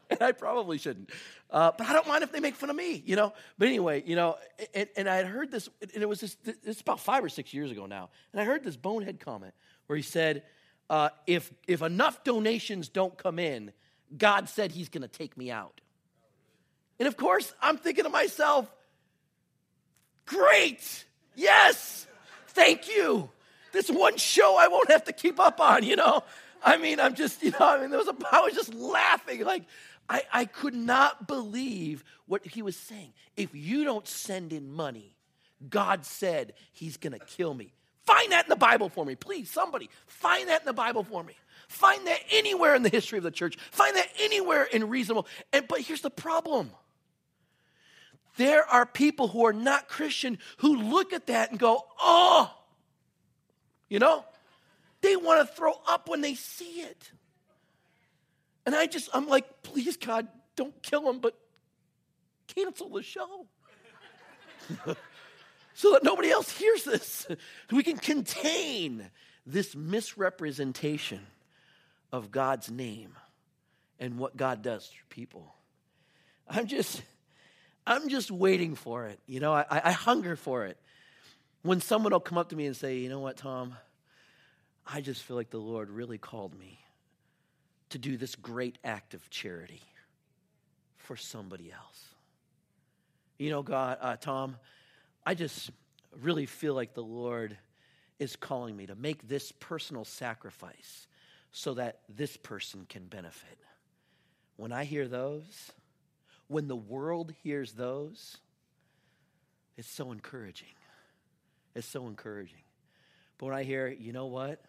and 0.10 0.22
I 0.22 0.32
probably 0.32 0.78
shouldn't. 0.78 1.10
Uh, 1.50 1.72
but 1.76 1.86
I 1.86 1.92
don't 1.92 2.08
mind 2.08 2.22
if 2.22 2.32
they 2.32 2.40
make 2.40 2.54
fun 2.54 2.70
of 2.70 2.76
me, 2.76 3.02
you 3.06 3.16
know. 3.16 3.32
But 3.58 3.68
anyway, 3.68 4.02
you 4.06 4.16
know, 4.16 4.36
and, 4.74 4.88
and 4.96 5.08
I 5.08 5.16
had 5.16 5.26
heard 5.26 5.50
this, 5.50 5.68
and 5.80 6.02
it 6.02 6.08
was 6.08 6.20
this, 6.20 6.36
it's 6.64 6.80
about 6.80 7.00
five 7.00 7.22
or 7.22 7.28
six 7.28 7.54
years 7.54 7.70
ago 7.70 7.86
now, 7.86 8.10
and 8.32 8.40
I 8.40 8.44
heard 8.44 8.64
this 8.64 8.76
bonehead 8.76 9.20
comment 9.20 9.54
where 9.86 9.96
he 9.96 10.02
said, 10.02 10.42
uh, 10.90 11.10
if, 11.26 11.52
if 11.66 11.82
enough 11.82 12.24
donations 12.24 12.88
don't 12.88 13.16
come 13.16 13.38
in, 13.38 13.72
God 14.16 14.48
said 14.48 14.72
he's 14.72 14.88
going 14.88 15.02
to 15.02 15.08
take 15.08 15.36
me 15.36 15.50
out. 15.50 15.80
And 16.98 17.08
of 17.08 17.16
course, 17.16 17.52
I'm 17.60 17.76
thinking 17.76 18.04
to 18.04 18.10
myself, 18.10 18.70
great, 20.26 21.04
yes, 21.34 22.06
thank 22.48 22.88
you. 22.88 23.30
This 23.72 23.90
one 23.90 24.16
show 24.16 24.56
I 24.58 24.68
won't 24.68 24.90
have 24.90 25.04
to 25.04 25.12
keep 25.12 25.40
up 25.40 25.60
on, 25.60 25.82
you 25.82 25.96
know. 25.96 26.22
I 26.62 26.78
mean, 26.78 27.00
I'm 27.00 27.14
just, 27.14 27.42
you 27.42 27.50
know, 27.50 27.58
I 27.60 27.80
mean, 27.80 27.90
there 27.90 27.98
was 27.98 28.08
a, 28.08 28.16
I 28.30 28.40
was 28.40 28.54
just 28.54 28.72
laughing. 28.72 29.44
Like, 29.44 29.64
I, 30.08 30.22
I 30.32 30.44
could 30.44 30.74
not 30.74 31.26
believe 31.26 32.04
what 32.26 32.46
he 32.46 32.62
was 32.62 32.76
saying. 32.76 33.12
If 33.36 33.54
you 33.54 33.84
don't 33.84 34.06
send 34.06 34.52
in 34.52 34.70
money, 34.70 35.16
God 35.68 36.04
said 36.04 36.52
he's 36.72 36.96
going 36.96 37.12
to 37.14 37.24
kill 37.24 37.54
me. 37.54 37.72
Find 38.04 38.32
that 38.32 38.44
in 38.44 38.50
the 38.50 38.56
Bible 38.56 38.90
for 38.90 39.04
me, 39.06 39.14
please. 39.14 39.50
Somebody, 39.50 39.88
find 40.06 40.48
that 40.48 40.60
in 40.60 40.66
the 40.66 40.74
Bible 40.74 41.04
for 41.04 41.24
me. 41.24 41.34
Find 41.68 42.06
that 42.06 42.20
anywhere 42.30 42.74
in 42.74 42.82
the 42.82 42.90
history 42.90 43.16
of 43.16 43.24
the 43.24 43.30
church. 43.30 43.56
Find 43.70 43.96
that 43.96 44.08
anywhere 44.18 44.64
in 44.64 44.88
reasonable. 44.90 45.26
And 45.52 45.66
but 45.66 45.80
here's 45.80 46.02
the 46.02 46.10
problem. 46.10 46.70
There 48.36 48.64
are 48.68 48.84
people 48.84 49.28
who 49.28 49.46
are 49.46 49.52
not 49.52 49.88
Christian 49.88 50.38
who 50.58 50.76
look 50.76 51.12
at 51.12 51.28
that 51.28 51.50
and 51.50 51.58
go, 51.58 51.86
"Oh." 51.98 52.52
You 53.88 54.00
know? 54.00 54.24
They 55.00 55.16
want 55.16 55.46
to 55.46 55.54
throw 55.54 55.74
up 55.86 56.08
when 56.08 56.20
they 56.20 56.34
see 56.34 56.80
it. 56.80 57.10
And 58.66 58.74
I 58.74 58.86
just, 58.86 59.10
I'm 59.12 59.28
like, 59.28 59.62
please, 59.62 59.96
God, 59.96 60.28
don't 60.56 60.82
kill 60.82 61.08
him, 61.08 61.18
but 61.18 61.38
cancel 62.46 62.88
the 62.88 63.02
show. 63.02 63.46
so 65.74 65.92
that 65.92 66.02
nobody 66.02 66.30
else 66.30 66.56
hears 66.56 66.84
this. 66.84 67.26
We 67.70 67.82
can 67.82 67.98
contain 67.98 69.10
this 69.46 69.76
misrepresentation 69.76 71.20
of 72.12 72.30
God's 72.30 72.70
name 72.70 73.14
and 73.98 74.18
what 74.18 74.36
God 74.36 74.62
does 74.62 74.86
through 74.86 75.06
people. 75.10 75.54
I'm 76.48 76.66
just, 76.66 77.02
I'm 77.86 78.08
just 78.08 78.30
waiting 78.30 78.74
for 78.74 79.06
it. 79.06 79.18
You 79.26 79.40
know, 79.40 79.52
I, 79.52 79.66
I 79.70 79.92
hunger 79.92 80.36
for 80.36 80.64
it. 80.64 80.78
When 81.62 81.80
someone 81.80 82.12
will 82.12 82.20
come 82.20 82.38
up 82.38 82.50
to 82.50 82.56
me 82.56 82.66
and 82.66 82.76
say, 82.76 82.98
you 82.98 83.08
know 83.08 83.20
what, 83.20 83.36
Tom, 83.36 83.74
I 84.86 85.00
just 85.00 85.22
feel 85.22 85.36
like 85.36 85.50
the 85.50 85.58
Lord 85.58 85.90
really 85.90 86.18
called 86.18 86.58
me 86.58 86.83
to 87.94 87.98
do 87.98 88.16
this 88.16 88.34
great 88.34 88.76
act 88.82 89.14
of 89.14 89.30
charity 89.30 89.80
for 90.96 91.16
somebody 91.16 91.70
else. 91.70 92.08
You 93.38 93.50
know, 93.50 93.62
God, 93.62 93.98
uh, 94.00 94.16
Tom, 94.16 94.56
I 95.24 95.34
just 95.34 95.70
really 96.20 96.44
feel 96.44 96.74
like 96.74 96.92
the 96.94 97.04
Lord 97.04 97.56
is 98.18 98.34
calling 98.34 98.76
me 98.76 98.86
to 98.86 98.96
make 98.96 99.28
this 99.28 99.52
personal 99.52 100.04
sacrifice 100.04 101.06
so 101.52 101.74
that 101.74 102.00
this 102.08 102.36
person 102.36 102.84
can 102.88 103.06
benefit. 103.06 103.58
When 104.56 104.72
I 104.72 104.82
hear 104.82 105.06
those, 105.06 105.70
when 106.48 106.66
the 106.66 106.74
world 106.74 107.32
hears 107.44 107.74
those, 107.74 108.38
it's 109.76 109.88
so 109.88 110.10
encouraging. 110.10 110.74
It's 111.76 111.86
so 111.86 112.08
encouraging. 112.08 112.64
But 113.38 113.46
when 113.46 113.54
I 113.54 113.62
hear, 113.62 113.86
you 113.86 114.12
know 114.12 114.26
what? 114.26 114.64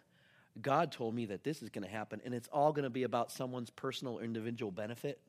God 0.60 0.92
told 0.92 1.14
me 1.14 1.26
that 1.26 1.44
this 1.44 1.62
is 1.62 1.68
going 1.68 1.84
to 1.84 1.90
happen 1.90 2.20
and 2.24 2.34
it's 2.34 2.48
all 2.48 2.72
going 2.72 2.84
to 2.84 2.90
be 2.90 3.02
about 3.02 3.30
someone's 3.30 3.70
personal 3.70 4.18
or 4.18 4.22
individual 4.22 4.72
benefit. 4.72 5.20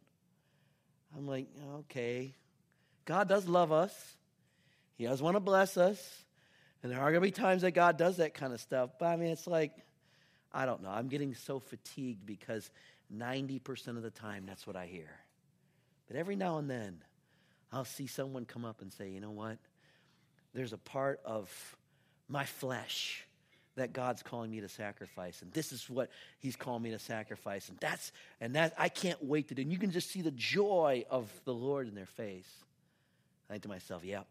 I'm 1.15 1.27
like, 1.27 1.47
okay. 1.79 2.33
God 3.05 3.27
does 3.27 3.47
love 3.47 3.71
us. 3.71 3.93
He 4.97 5.05
does 5.05 5.21
want 5.21 5.35
to 5.35 5.39
bless 5.39 5.77
us. 5.77 6.25
And 6.81 6.91
there 6.91 6.99
are 6.99 7.11
going 7.11 7.21
to 7.21 7.27
be 7.27 7.31
times 7.31 7.63
that 7.63 7.71
God 7.71 7.97
does 7.97 8.17
that 8.17 8.33
kind 8.33 8.53
of 8.53 8.61
stuff. 8.61 8.91
But 8.99 9.07
I 9.07 9.15
mean, 9.15 9.29
it's 9.29 9.47
like, 9.47 9.73
I 10.53 10.65
don't 10.65 10.81
know. 10.81 10.89
I'm 10.89 11.07
getting 11.07 11.33
so 11.35 11.59
fatigued 11.59 12.25
because 12.25 12.69
90% 13.15 13.89
of 13.89 14.03
the 14.03 14.09
time 14.09 14.45
that's 14.45 14.65
what 14.65 14.75
I 14.75 14.85
hear. 14.85 15.09
But 16.07 16.17
every 16.17 16.35
now 16.35 16.57
and 16.57 16.69
then, 16.69 17.03
I'll 17.71 17.85
see 17.85 18.07
someone 18.07 18.45
come 18.45 18.63
up 18.63 18.81
and 18.81 18.93
say, 18.93 19.09
you 19.09 19.19
know 19.19 19.31
what? 19.31 19.57
There's 20.53 20.73
a 20.73 20.77
part 20.77 21.19
of 21.25 21.77
my 22.29 22.45
flesh 22.45 23.26
that 23.77 23.93
God's 23.93 24.23
calling 24.23 24.51
me 24.51 24.59
to 24.61 24.67
sacrifice. 24.67 25.41
And 25.41 25.53
this 25.53 25.71
is 25.71 25.89
what 25.89 26.09
He's 26.39 26.55
calling 26.55 26.83
me 26.83 26.91
to 26.91 26.99
sacrifice. 26.99 27.69
And 27.69 27.77
that's, 27.79 28.11
and 28.41 28.55
that, 28.55 28.73
I 28.77 28.89
can't 28.89 29.23
wait 29.23 29.47
to 29.49 29.55
do. 29.55 29.61
And 29.61 29.71
you 29.71 29.77
can 29.77 29.91
just 29.91 30.11
see 30.11 30.21
the 30.21 30.31
joy 30.31 31.05
of 31.09 31.31
the 31.45 31.53
Lord 31.53 31.87
in 31.87 31.95
their 31.95 32.05
face. 32.05 32.49
I 33.49 33.53
think 33.53 33.63
to 33.63 33.69
myself, 33.69 34.03
yep, 34.03 34.27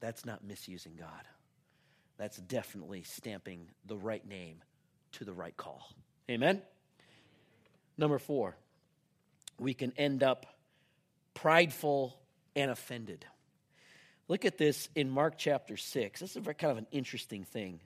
that's 0.00 0.24
not 0.24 0.42
misusing 0.42 0.94
God. 0.98 1.08
That's 2.16 2.38
definitely 2.38 3.02
stamping 3.02 3.68
the 3.86 3.96
right 3.96 4.26
name 4.26 4.62
to 5.12 5.24
the 5.24 5.34
right 5.34 5.56
call. 5.56 5.86
Amen? 6.30 6.62
Number 7.98 8.18
four, 8.18 8.56
we 9.58 9.74
can 9.74 9.92
end 9.96 10.22
up 10.22 10.46
prideful 11.34 12.18
and 12.54 12.70
offended. 12.70 13.26
Look 14.28 14.44
at 14.44 14.56
this 14.58 14.88
in 14.94 15.10
Mark 15.10 15.34
chapter 15.36 15.76
6. 15.76 16.20
This 16.20 16.36
is 16.36 16.42
kind 16.42 16.72
of 16.72 16.78
an 16.78 16.86
interesting 16.90 17.44
thing 17.44 17.80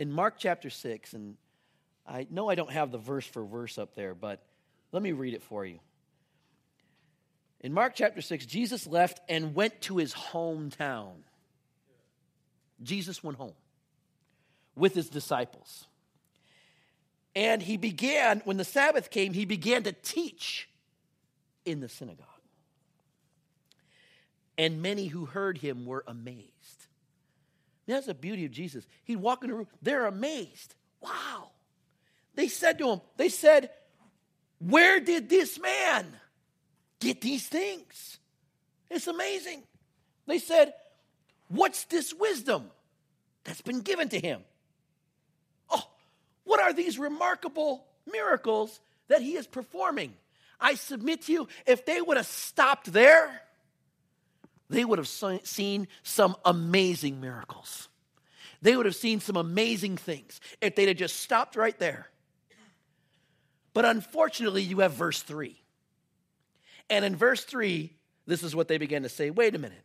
in 0.00 0.10
Mark 0.10 0.36
chapter 0.38 0.70
6, 0.70 1.12
and 1.12 1.36
I 2.06 2.26
know 2.30 2.48
I 2.48 2.54
don't 2.54 2.72
have 2.72 2.90
the 2.90 2.98
verse 2.98 3.26
for 3.26 3.44
verse 3.44 3.76
up 3.76 3.94
there, 3.94 4.14
but 4.14 4.42
let 4.92 5.02
me 5.02 5.12
read 5.12 5.34
it 5.34 5.42
for 5.42 5.64
you. 5.66 5.78
In 7.60 7.74
Mark 7.74 7.92
chapter 7.94 8.22
6, 8.22 8.46
Jesus 8.46 8.86
left 8.86 9.20
and 9.28 9.54
went 9.54 9.82
to 9.82 9.98
his 9.98 10.14
hometown. 10.14 11.16
Jesus 12.82 13.22
went 13.22 13.36
home 13.36 13.52
with 14.74 14.94
his 14.94 15.10
disciples. 15.10 15.86
And 17.36 17.60
he 17.60 17.76
began, 17.76 18.40
when 18.46 18.56
the 18.56 18.64
Sabbath 18.64 19.10
came, 19.10 19.34
he 19.34 19.44
began 19.44 19.82
to 19.82 19.92
teach 19.92 20.70
in 21.66 21.80
the 21.80 21.90
synagogue. 21.90 22.26
And 24.56 24.80
many 24.80 25.08
who 25.08 25.26
heard 25.26 25.58
him 25.58 25.84
were 25.84 26.04
amazed. 26.06 26.86
That's 27.86 28.06
the 28.06 28.14
beauty 28.14 28.44
of 28.44 28.52
Jesus. 28.52 28.86
He'd 29.04 29.16
walk 29.16 29.42
in 29.42 29.50
the 29.50 29.56
room, 29.56 29.66
they're 29.82 30.06
amazed. 30.06 30.74
Wow. 31.00 31.50
They 32.34 32.48
said 32.48 32.78
to 32.78 32.90
him, 32.90 33.00
they 33.16 33.28
said, 33.28 33.70
Where 34.58 35.00
did 35.00 35.28
this 35.28 35.58
man 35.58 36.06
get 37.00 37.20
these 37.20 37.46
things? 37.48 38.18
It's 38.88 39.06
amazing. 39.06 39.62
They 40.26 40.38
said, 40.38 40.74
What's 41.48 41.84
this 41.84 42.14
wisdom 42.14 42.70
that's 43.44 43.62
been 43.62 43.80
given 43.80 44.08
to 44.10 44.20
him? 44.20 44.42
Oh, 45.68 45.82
what 46.44 46.60
are 46.60 46.72
these 46.72 46.98
remarkable 46.98 47.84
miracles 48.10 48.80
that 49.10 49.20
he 49.20 49.36
is 49.36 49.46
performing. 49.46 50.14
I 50.60 50.74
submit 50.74 51.22
to 51.22 51.32
you, 51.32 51.48
if 51.66 51.84
they 51.84 52.00
would 52.00 52.16
have 52.16 52.26
stopped 52.26 52.92
there, 52.92 53.42
they 54.70 54.84
would 54.84 54.98
have 54.98 55.08
seen 55.08 55.88
some 56.02 56.36
amazing 56.44 57.20
miracles. 57.20 57.88
They 58.62 58.76
would 58.76 58.86
have 58.86 58.96
seen 58.96 59.20
some 59.20 59.36
amazing 59.36 59.96
things 59.96 60.40
if 60.60 60.74
they'd 60.74 60.88
have 60.88 60.96
just 60.96 61.16
stopped 61.16 61.56
right 61.56 61.78
there. 61.78 62.08
But 63.74 63.84
unfortunately, 63.84 64.62
you 64.62 64.80
have 64.80 64.92
verse 64.92 65.22
3. 65.22 65.60
And 66.88 67.04
in 67.04 67.16
verse 67.16 67.44
3, 67.44 67.92
this 68.26 68.42
is 68.42 68.54
what 68.54 68.68
they 68.68 68.78
began 68.78 69.02
to 69.02 69.08
say 69.08 69.30
wait 69.30 69.54
a 69.54 69.58
minute. 69.58 69.84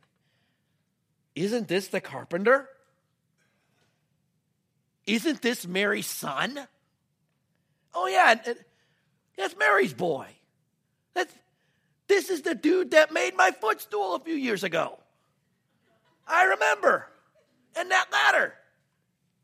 Isn't 1.36 1.68
this 1.68 1.88
the 1.88 2.02
carpenter? 2.02 2.70
Isn't 5.06 5.42
this 5.42 5.68
Mary's 5.68 6.08
son? 6.08 6.60
Oh, 7.94 8.08
yeah, 8.08 8.36
that's 9.38 9.56
Mary's 9.58 9.94
boy. 9.94 10.28
That's, 11.14 11.34
this 12.08 12.30
is 12.30 12.42
the 12.42 12.56
dude 12.56 12.92
that 12.92 13.12
made 13.12 13.36
my 13.36 13.52
footstool 13.52 14.16
a 14.16 14.20
few 14.20 14.36
years 14.36 14.64
ago. 14.64 15.00
I 16.28 16.44
remember. 16.46 17.08
And 17.76 17.92
that 17.92 18.08
ladder. 18.12 18.54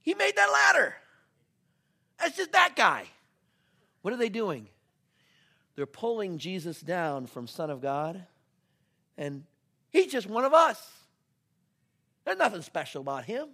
He 0.01 0.13
made 0.13 0.35
that 0.35 0.51
ladder. 0.51 0.95
That's 2.19 2.37
just 2.37 2.51
that 2.51 2.75
guy. 2.75 3.05
What 4.01 4.13
are 4.13 4.17
they 4.17 4.29
doing? 4.29 4.67
They're 5.75 5.85
pulling 5.85 6.37
Jesus 6.37 6.81
down 6.81 7.27
from 7.27 7.47
Son 7.47 7.69
of 7.69 7.81
God, 7.81 8.23
and 9.17 9.43
he's 9.89 10.11
just 10.11 10.27
one 10.27 10.43
of 10.43 10.53
us. 10.53 10.91
There's 12.25 12.37
nothing 12.37 12.61
special 12.61 13.01
about 13.01 13.25
him, 13.25 13.47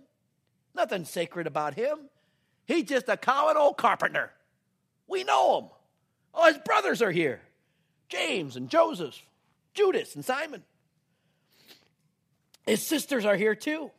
nothing 0.75 1.05
sacred 1.05 1.47
about 1.47 1.75
him. 1.75 2.09
He's 2.65 2.83
just 2.83 3.07
a 3.07 3.15
common 3.15 3.55
old 3.55 3.77
carpenter. 3.77 4.31
We 5.07 5.23
know 5.23 5.59
him. 5.59 5.69
Oh, 6.33 6.47
his 6.47 6.57
brothers 6.59 7.01
are 7.01 7.11
here 7.11 7.41
James 8.09 8.55
and 8.55 8.69
Joseph, 8.69 9.21
Judas 9.73 10.15
and 10.15 10.23
Simon. 10.23 10.63
His 12.65 12.85
sisters 12.85 13.25
are 13.25 13.35
here 13.35 13.55
too. 13.55 13.91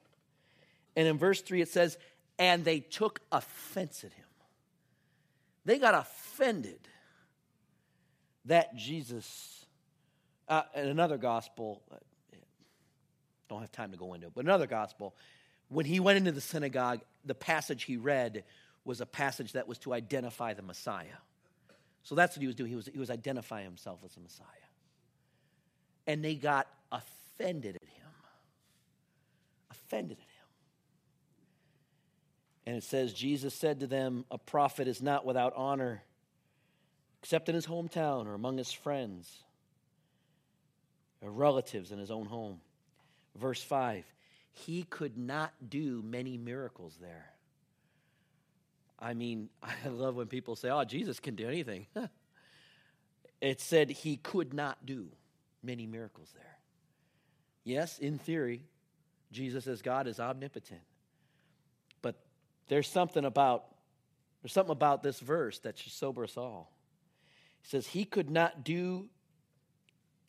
And 0.96 1.06
in 1.06 1.18
verse 1.18 1.40
3 1.40 1.62
it 1.62 1.68
says, 1.68 1.96
And 2.38 2.64
they 2.64 2.80
took 2.80 3.20
offense 3.30 4.04
at 4.04 4.12
him. 4.12 4.24
They 5.64 5.78
got 5.78 5.94
offended 5.94 6.80
that 8.46 8.74
Jesus, 8.76 9.66
uh, 10.48 10.62
in 10.74 10.88
another 10.88 11.18
gospel, 11.18 11.82
uh, 11.92 11.96
don't 13.48 13.60
have 13.60 13.72
time 13.72 13.92
to 13.92 13.96
go 13.96 14.14
into 14.14 14.26
it, 14.26 14.32
but 14.34 14.44
another 14.44 14.66
gospel, 14.66 15.14
when 15.68 15.86
he 15.86 16.00
went 16.00 16.18
into 16.18 16.32
the 16.32 16.40
synagogue, 16.40 17.00
the 17.24 17.34
passage 17.34 17.84
he 17.84 17.96
read 17.96 18.44
was 18.84 19.00
a 19.00 19.06
passage 19.06 19.52
that 19.52 19.68
was 19.68 19.78
to 19.78 19.92
identify 19.92 20.54
the 20.54 20.62
Messiah. 20.62 21.06
So 22.08 22.14
that's 22.14 22.34
what 22.34 22.40
he 22.40 22.46
was 22.46 22.56
doing. 22.56 22.70
He 22.70 22.74
was, 22.76 22.88
he 22.90 22.98
was 22.98 23.10
identifying 23.10 23.66
himself 23.66 24.00
as 24.02 24.16
a 24.16 24.20
Messiah. 24.20 24.46
And 26.06 26.24
they 26.24 26.36
got 26.36 26.66
offended 26.90 27.76
at 27.76 27.82
him. 27.82 28.10
Offended 29.70 30.16
at 30.16 30.22
him. 30.22 30.46
And 32.64 32.76
it 32.76 32.82
says, 32.82 33.12
Jesus 33.12 33.52
said 33.52 33.80
to 33.80 33.86
them, 33.86 34.24
A 34.30 34.38
prophet 34.38 34.88
is 34.88 35.02
not 35.02 35.26
without 35.26 35.52
honor, 35.54 36.02
except 37.22 37.50
in 37.50 37.54
his 37.54 37.66
hometown 37.66 38.24
or 38.24 38.32
among 38.32 38.56
his 38.56 38.72
friends 38.72 39.30
or 41.20 41.30
relatives 41.30 41.92
in 41.92 41.98
his 41.98 42.10
own 42.10 42.24
home. 42.24 42.58
Verse 43.36 43.62
5 43.62 44.06
He 44.54 44.84
could 44.84 45.18
not 45.18 45.52
do 45.68 46.02
many 46.02 46.38
miracles 46.38 46.96
there. 47.02 47.34
I 48.98 49.14
mean, 49.14 49.48
I 49.62 49.88
love 49.88 50.16
when 50.16 50.26
people 50.26 50.56
say, 50.56 50.70
Oh, 50.70 50.84
Jesus 50.84 51.20
can 51.20 51.34
do 51.34 51.46
anything. 51.46 51.86
it 53.40 53.60
said 53.60 53.90
he 53.90 54.16
could 54.16 54.52
not 54.52 54.84
do 54.86 55.08
many 55.62 55.86
miracles 55.86 56.30
there. 56.34 56.58
Yes, 57.64 57.98
in 57.98 58.18
theory, 58.18 58.62
Jesus 59.30 59.66
as 59.66 59.82
God 59.82 60.06
is 60.06 60.18
omnipotent. 60.18 60.80
But 62.00 62.16
there's 62.68 62.88
something 62.88 63.24
about 63.24 63.64
there's 64.42 64.52
something 64.52 64.72
about 64.72 65.02
this 65.02 65.18
verse 65.18 65.58
that 65.60 65.78
should 65.78 65.92
sober 65.92 66.24
us 66.24 66.36
all. 66.36 66.72
He 67.60 67.68
says 67.68 67.88
he 67.88 68.04
could 68.04 68.30
not 68.30 68.64
do 68.64 69.08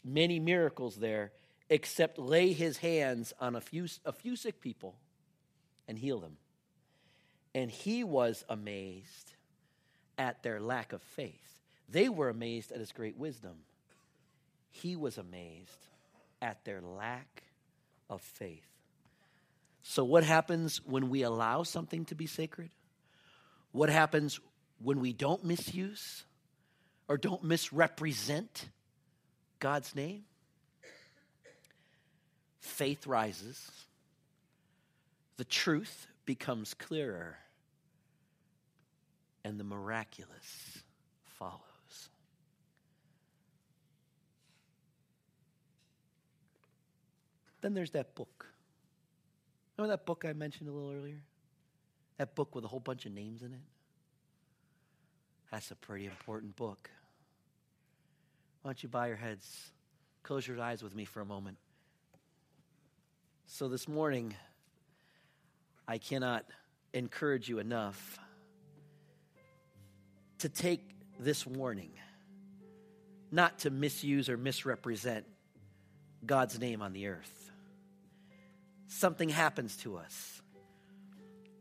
many 0.03 0.39
miracles 0.39 0.95
there 0.95 1.31
except 1.69 2.17
lay 2.17 2.51
his 2.51 2.77
hands 2.77 3.33
on 3.39 3.55
a 3.55 3.61
few, 3.61 3.87
a 4.03 4.11
few 4.11 4.35
sick 4.35 4.59
people 4.59 4.95
and 5.87 5.97
heal 5.97 6.19
them. 6.19 6.37
And 7.53 7.71
he 7.71 8.03
was 8.03 8.43
amazed 8.47 9.33
at 10.17 10.43
their 10.43 10.59
lack 10.59 10.93
of 10.93 11.01
faith. 11.01 11.59
They 11.87 12.09
were 12.09 12.29
amazed 12.29 12.71
at 12.71 12.79
his 12.79 12.91
great 12.91 13.17
wisdom. 13.17 13.55
He 14.69 14.95
was 14.95 15.17
amazed 15.17 15.87
at 16.41 16.63
their 16.63 16.81
lack 16.81 17.43
of 18.09 18.21
faith. 18.21 18.65
So, 19.81 20.03
what 20.03 20.23
happens 20.23 20.81
when 20.85 21.09
we 21.09 21.23
allow 21.23 21.63
something 21.63 22.05
to 22.05 22.15
be 22.15 22.27
sacred? 22.27 22.69
What 23.71 23.89
happens 23.89 24.39
when 24.81 24.99
we 24.99 25.13
don't 25.13 25.43
misuse 25.43 26.25
or 27.07 27.17
don't 27.17 27.43
misrepresent 27.43 28.69
God's 29.59 29.95
name? 29.95 30.23
Faith 32.59 33.07
rises, 33.07 33.71
the 35.37 35.45
truth 35.45 36.07
becomes 36.29 36.75
clearer, 36.75 37.39
and 39.43 39.59
the 39.59 39.63
miraculous 39.63 40.83
follows. 41.39 42.09
Then 47.61 47.73
there's 47.73 47.89
that 47.93 48.13
book. 48.13 48.45
Remember 49.75 49.97
that 49.97 50.05
book 50.05 50.23
I 50.23 50.33
mentioned 50.33 50.69
a 50.69 50.71
little 50.71 50.91
earlier? 50.91 51.23
That 52.19 52.35
book 52.35 52.53
with 52.53 52.63
a 52.63 52.67
whole 52.67 52.79
bunch 52.79 53.07
of 53.07 53.11
names 53.11 53.41
in 53.41 53.51
it? 53.51 53.65
That's 55.51 55.71
a 55.71 55.75
pretty 55.75 56.05
important 56.05 56.55
book. 56.55 56.91
Why 58.61 58.69
don't 58.69 58.83
you 58.83 58.89
bow 58.89 59.05
your 59.05 59.15
heads? 59.15 59.71
Close 60.21 60.47
your 60.47 60.61
eyes 60.61 60.83
with 60.83 60.93
me 60.93 61.05
for 61.05 61.21
a 61.21 61.25
moment. 61.25 61.57
So, 63.47 63.67
this 63.67 63.87
morning, 63.87 64.35
I 65.89 65.97
cannot 65.97 66.45
encourage 66.93 67.49
you 67.49 67.59
enough 67.59 68.19
to 70.37 70.47
take 70.49 70.87
this 71.19 71.45
warning, 71.45 71.91
not 73.31 73.59
to 73.59 73.69
misuse 73.69 74.29
or 74.29 74.37
misrepresent 74.37 75.25
God's 76.25 76.59
name 76.59 76.81
on 76.81 76.93
the 76.93 77.07
earth 77.07 77.39
something 78.89 79.29
happens 79.29 79.77
to 79.77 79.97
us. 79.97 80.41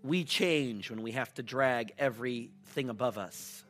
We 0.02 0.24
change 0.24 0.90
when 0.90 1.02
we 1.02 1.12
have 1.12 1.32
to 1.34 1.42
drag 1.42 1.92
everything 1.98 2.88
above 2.88 3.18
us 3.18 3.64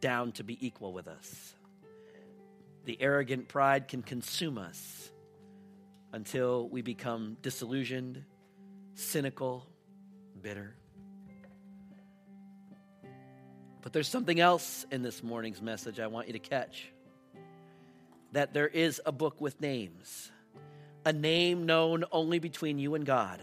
down 0.00 0.32
to 0.32 0.44
be 0.44 0.64
equal 0.64 0.92
with 0.92 1.08
us. 1.08 1.54
The 2.84 3.00
arrogant 3.00 3.48
pride 3.48 3.88
can 3.88 4.02
consume 4.02 4.58
us 4.58 5.10
until 6.12 6.68
we 6.68 6.82
become 6.82 7.36
disillusioned, 7.40 8.24
cynical, 8.94 9.66
bitter. 10.40 10.74
But 13.82 13.92
there's 13.92 14.08
something 14.08 14.38
else 14.38 14.86
in 14.90 15.02
this 15.02 15.22
morning's 15.22 15.60
message 15.60 15.98
I 15.98 16.06
want 16.06 16.28
you 16.28 16.34
to 16.34 16.38
catch 16.38 16.88
that 18.32 18.54
there 18.54 18.68
is 18.68 19.00
a 19.04 19.12
book 19.12 19.40
with 19.40 19.60
names 19.60 20.30
a 21.04 21.12
name 21.12 21.66
known 21.66 22.04
only 22.12 22.38
between 22.38 22.78
you 22.78 22.94
and 22.94 23.04
God. 23.04 23.40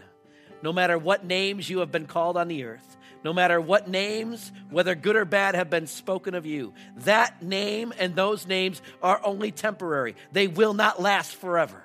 No 0.62 0.72
matter 0.72 0.96
what 0.96 1.26
names 1.26 1.68
you 1.68 1.80
have 1.80 1.92
been 1.92 2.06
called 2.06 2.38
on 2.38 2.48
the 2.48 2.64
earth, 2.64 2.96
no 3.22 3.34
matter 3.34 3.60
what 3.60 3.86
names, 3.86 4.50
whether 4.70 4.94
good 4.94 5.14
or 5.14 5.26
bad, 5.26 5.54
have 5.54 5.68
been 5.68 5.86
spoken 5.86 6.34
of 6.34 6.46
you, 6.46 6.72
that 6.98 7.42
name 7.42 7.92
and 7.98 8.14
those 8.14 8.46
names 8.46 8.80
are 9.02 9.20
only 9.22 9.52
temporary. 9.52 10.16
They 10.32 10.48
will 10.48 10.72
not 10.72 11.02
last 11.02 11.36
forever. 11.36 11.82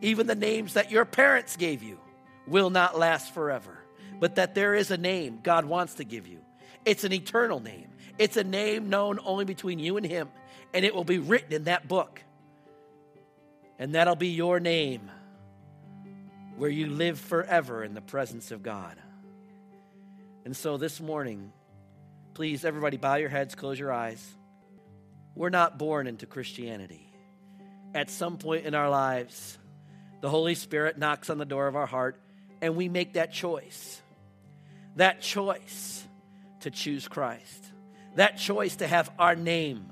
Even 0.00 0.28
the 0.28 0.36
names 0.36 0.74
that 0.74 0.92
your 0.92 1.04
parents 1.04 1.56
gave 1.56 1.82
you 1.82 1.98
will 2.46 2.70
not 2.70 2.98
last 2.98 3.34
forever. 3.34 3.78
But 4.18 4.36
that 4.36 4.54
there 4.54 4.74
is 4.74 4.90
a 4.90 4.96
name 4.96 5.40
God 5.42 5.64
wants 5.64 5.94
to 5.94 6.04
give 6.04 6.26
you. 6.26 6.40
It's 6.84 7.04
an 7.04 7.12
eternal 7.12 7.60
name. 7.60 7.88
It's 8.18 8.36
a 8.36 8.44
name 8.44 8.88
known 8.88 9.18
only 9.24 9.44
between 9.44 9.78
you 9.78 9.96
and 9.96 10.06
Him, 10.06 10.28
and 10.72 10.84
it 10.84 10.94
will 10.94 11.04
be 11.04 11.18
written 11.18 11.52
in 11.52 11.64
that 11.64 11.86
book 11.86 12.22
and 13.78 13.94
that'll 13.94 14.16
be 14.16 14.28
your 14.28 14.60
name 14.60 15.10
where 16.56 16.70
you 16.70 16.86
live 16.86 17.18
forever 17.18 17.84
in 17.84 17.94
the 17.94 18.00
presence 18.00 18.50
of 18.50 18.62
God. 18.62 18.96
And 20.44 20.56
so 20.56 20.78
this 20.78 21.00
morning, 21.00 21.52
please, 22.34 22.64
everybody, 22.64 22.96
bow 22.96 23.16
your 23.16 23.28
heads, 23.28 23.54
close 23.54 23.78
your 23.78 23.92
eyes. 23.92 24.24
We're 25.34 25.50
not 25.50 25.76
born 25.76 26.06
into 26.06 26.24
Christianity. 26.24 27.12
At 27.94 28.08
some 28.08 28.38
point 28.38 28.64
in 28.64 28.74
our 28.74 28.88
lives, 28.88 29.58
the 30.22 30.30
Holy 30.30 30.54
Spirit 30.54 30.96
knocks 30.96 31.28
on 31.28 31.36
the 31.36 31.44
door 31.44 31.66
of 31.66 31.76
our 31.76 31.86
heart, 31.86 32.18
and 32.60 32.76
we 32.76 32.88
make 32.88 33.14
that 33.14 33.32
choice. 33.32 34.00
That 34.96 35.20
choice 35.20 36.04
to 36.60 36.70
choose 36.70 37.06
Christ. 37.06 37.72
that 38.16 38.38
choice 38.38 38.76
to 38.76 38.86
have 38.86 39.10
our 39.18 39.36
name 39.36 39.86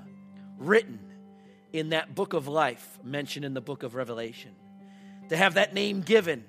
written 0.57 0.99
in 1.71 1.89
that 1.89 2.13
book 2.13 2.33
of 2.33 2.47
life 2.47 2.99
mentioned 3.03 3.45
in 3.45 3.53
the 3.53 3.61
book 3.61 3.83
of 3.83 3.95
Revelation, 3.95 4.51
to 5.29 5.37
have 5.37 5.55
that 5.55 5.73
name 5.73 6.01
given 6.01 6.43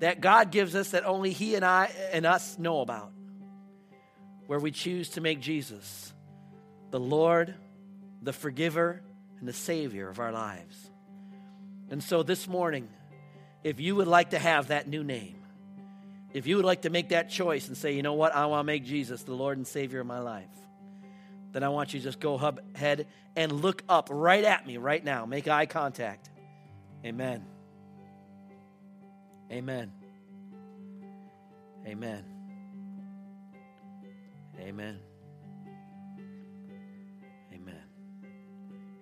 that 0.00 0.20
God 0.20 0.50
gives 0.50 0.74
us 0.74 0.90
that 0.90 1.06
only 1.06 1.30
He 1.30 1.54
and 1.54 1.64
I 1.64 1.90
and 2.12 2.26
us 2.26 2.58
know 2.58 2.80
about, 2.80 3.12
where 4.46 4.58
we 4.58 4.70
choose 4.70 5.10
to 5.10 5.20
make 5.20 5.40
Jesus 5.40 6.12
the 6.90 7.00
Lord, 7.00 7.54
the 8.20 8.32
forgiver, 8.32 9.02
and 9.38 9.48
the 9.48 9.52
Savior 9.52 10.08
of 10.08 10.18
our 10.18 10.32
lives. 10.32 10.90
And 11.88 12.02
so 12.02 12.22
this 12.22 12.48
morning, 12.48 12.88
if 13.62 13.80
you 13.80 13.96
would 13.96 14.08
like 14.08 14.30
to 14.30 14.38
have 14.38 14.68
that 14.68 14.88
new 14.88 15.04
name, 15.04 15.36
if 16.34 16.46
you 16.46 16.56
would 16.56 16.64
like 16.64 16.82
to 16.82 16.90
make 16.90 17.10
that 17.10 17.30
choice 17.30 17.68
and 17.68 17.76
say, 17.76 17.94
you 17.94 18.02
know 18.02 18.14
what, 18.14 18.34
I 18.34 18.46
want 18.46 18.60
to 18.60 18.64
make 18.64 18.84
Jesus 18.84 19.22
the 19.22 19.34
Lord 19.34 19.58
and 19.58 19.66
Savior 19.66 20.00
of 20.00 20.06
my 20.06 20.20
life, 20.20 20.48
then 21.52 21.62
I 21.62 21.68
want 21.68 21.92
you 21.92 22.00
to 22.00 22.04
just 22.04 22.20
go 22.20 22.34
ahead 22.74 23.06
and 23.36 23.52
look 23.52 23.82
up 23.88 24.08
right 24.10 24.44
at 24.44 24.66
me 24.66 24.78
right 24.78 25.04
now. 25.04 25.26
Make 25.26 25.48
eye 25.48 25.66
contact. 25.66 26.30
Amen. 27.04 27.44
Amen. 29.50 29.92
Amen. 31.86 32.24
Amen. 34.58 34.98
Amen. 37.52 37.82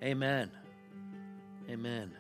Amen. 0.03 0.51
Amen. 1.69 2.13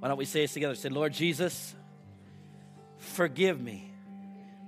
Why 0.00 0.08
don't 0.08 0.16
we 0.16 0.24
say 0.24 0.40
this 0.40 0.54
together? 0.54 0.74
Say, 0.74 0.88
Lord 0.88 1.12
Jesus, 1.12 1.76
forgive 3.00 3.60
me 3.60 3.90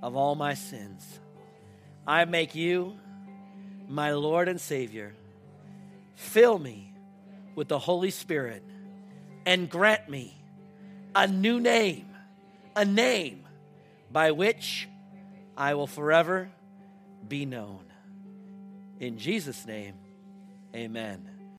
of 0.01 0.15
all 0.17 0.35
my 0.35 0.53
sins. 0.53 1.19
I 2.05 2.25
make 2.25 2.55
you 2.55 2.97
my 3.87 4.11
Lord 4.11 4.49
and 4.49 4.59
Savior. 4.59 5.13
Fill 6.15 6.59
me 6.59 6.93
with 7.55 7.69
the 7.69 7.79
Holy 7.79 8.09
Spirit 8.09 8.63
and 9.45 9.69
grant 9.69 10.09
me 10.09 10.35
a 11.15 11.27
new 11.27 11.59
name, 11.59 12.09
a 12.75 12.83
name 12.83 13.45
by 14.11 14.31
which 14.31 14.89
I 15.55 15.75
will 15.75 15.87
forever 15.87 16.49
be 17.27 17.45
known. 17.45 17.85
In 18.99 19.17
Jesus' 19.17 19.65
name, 19.65 19.95
amen. 20.75 21.32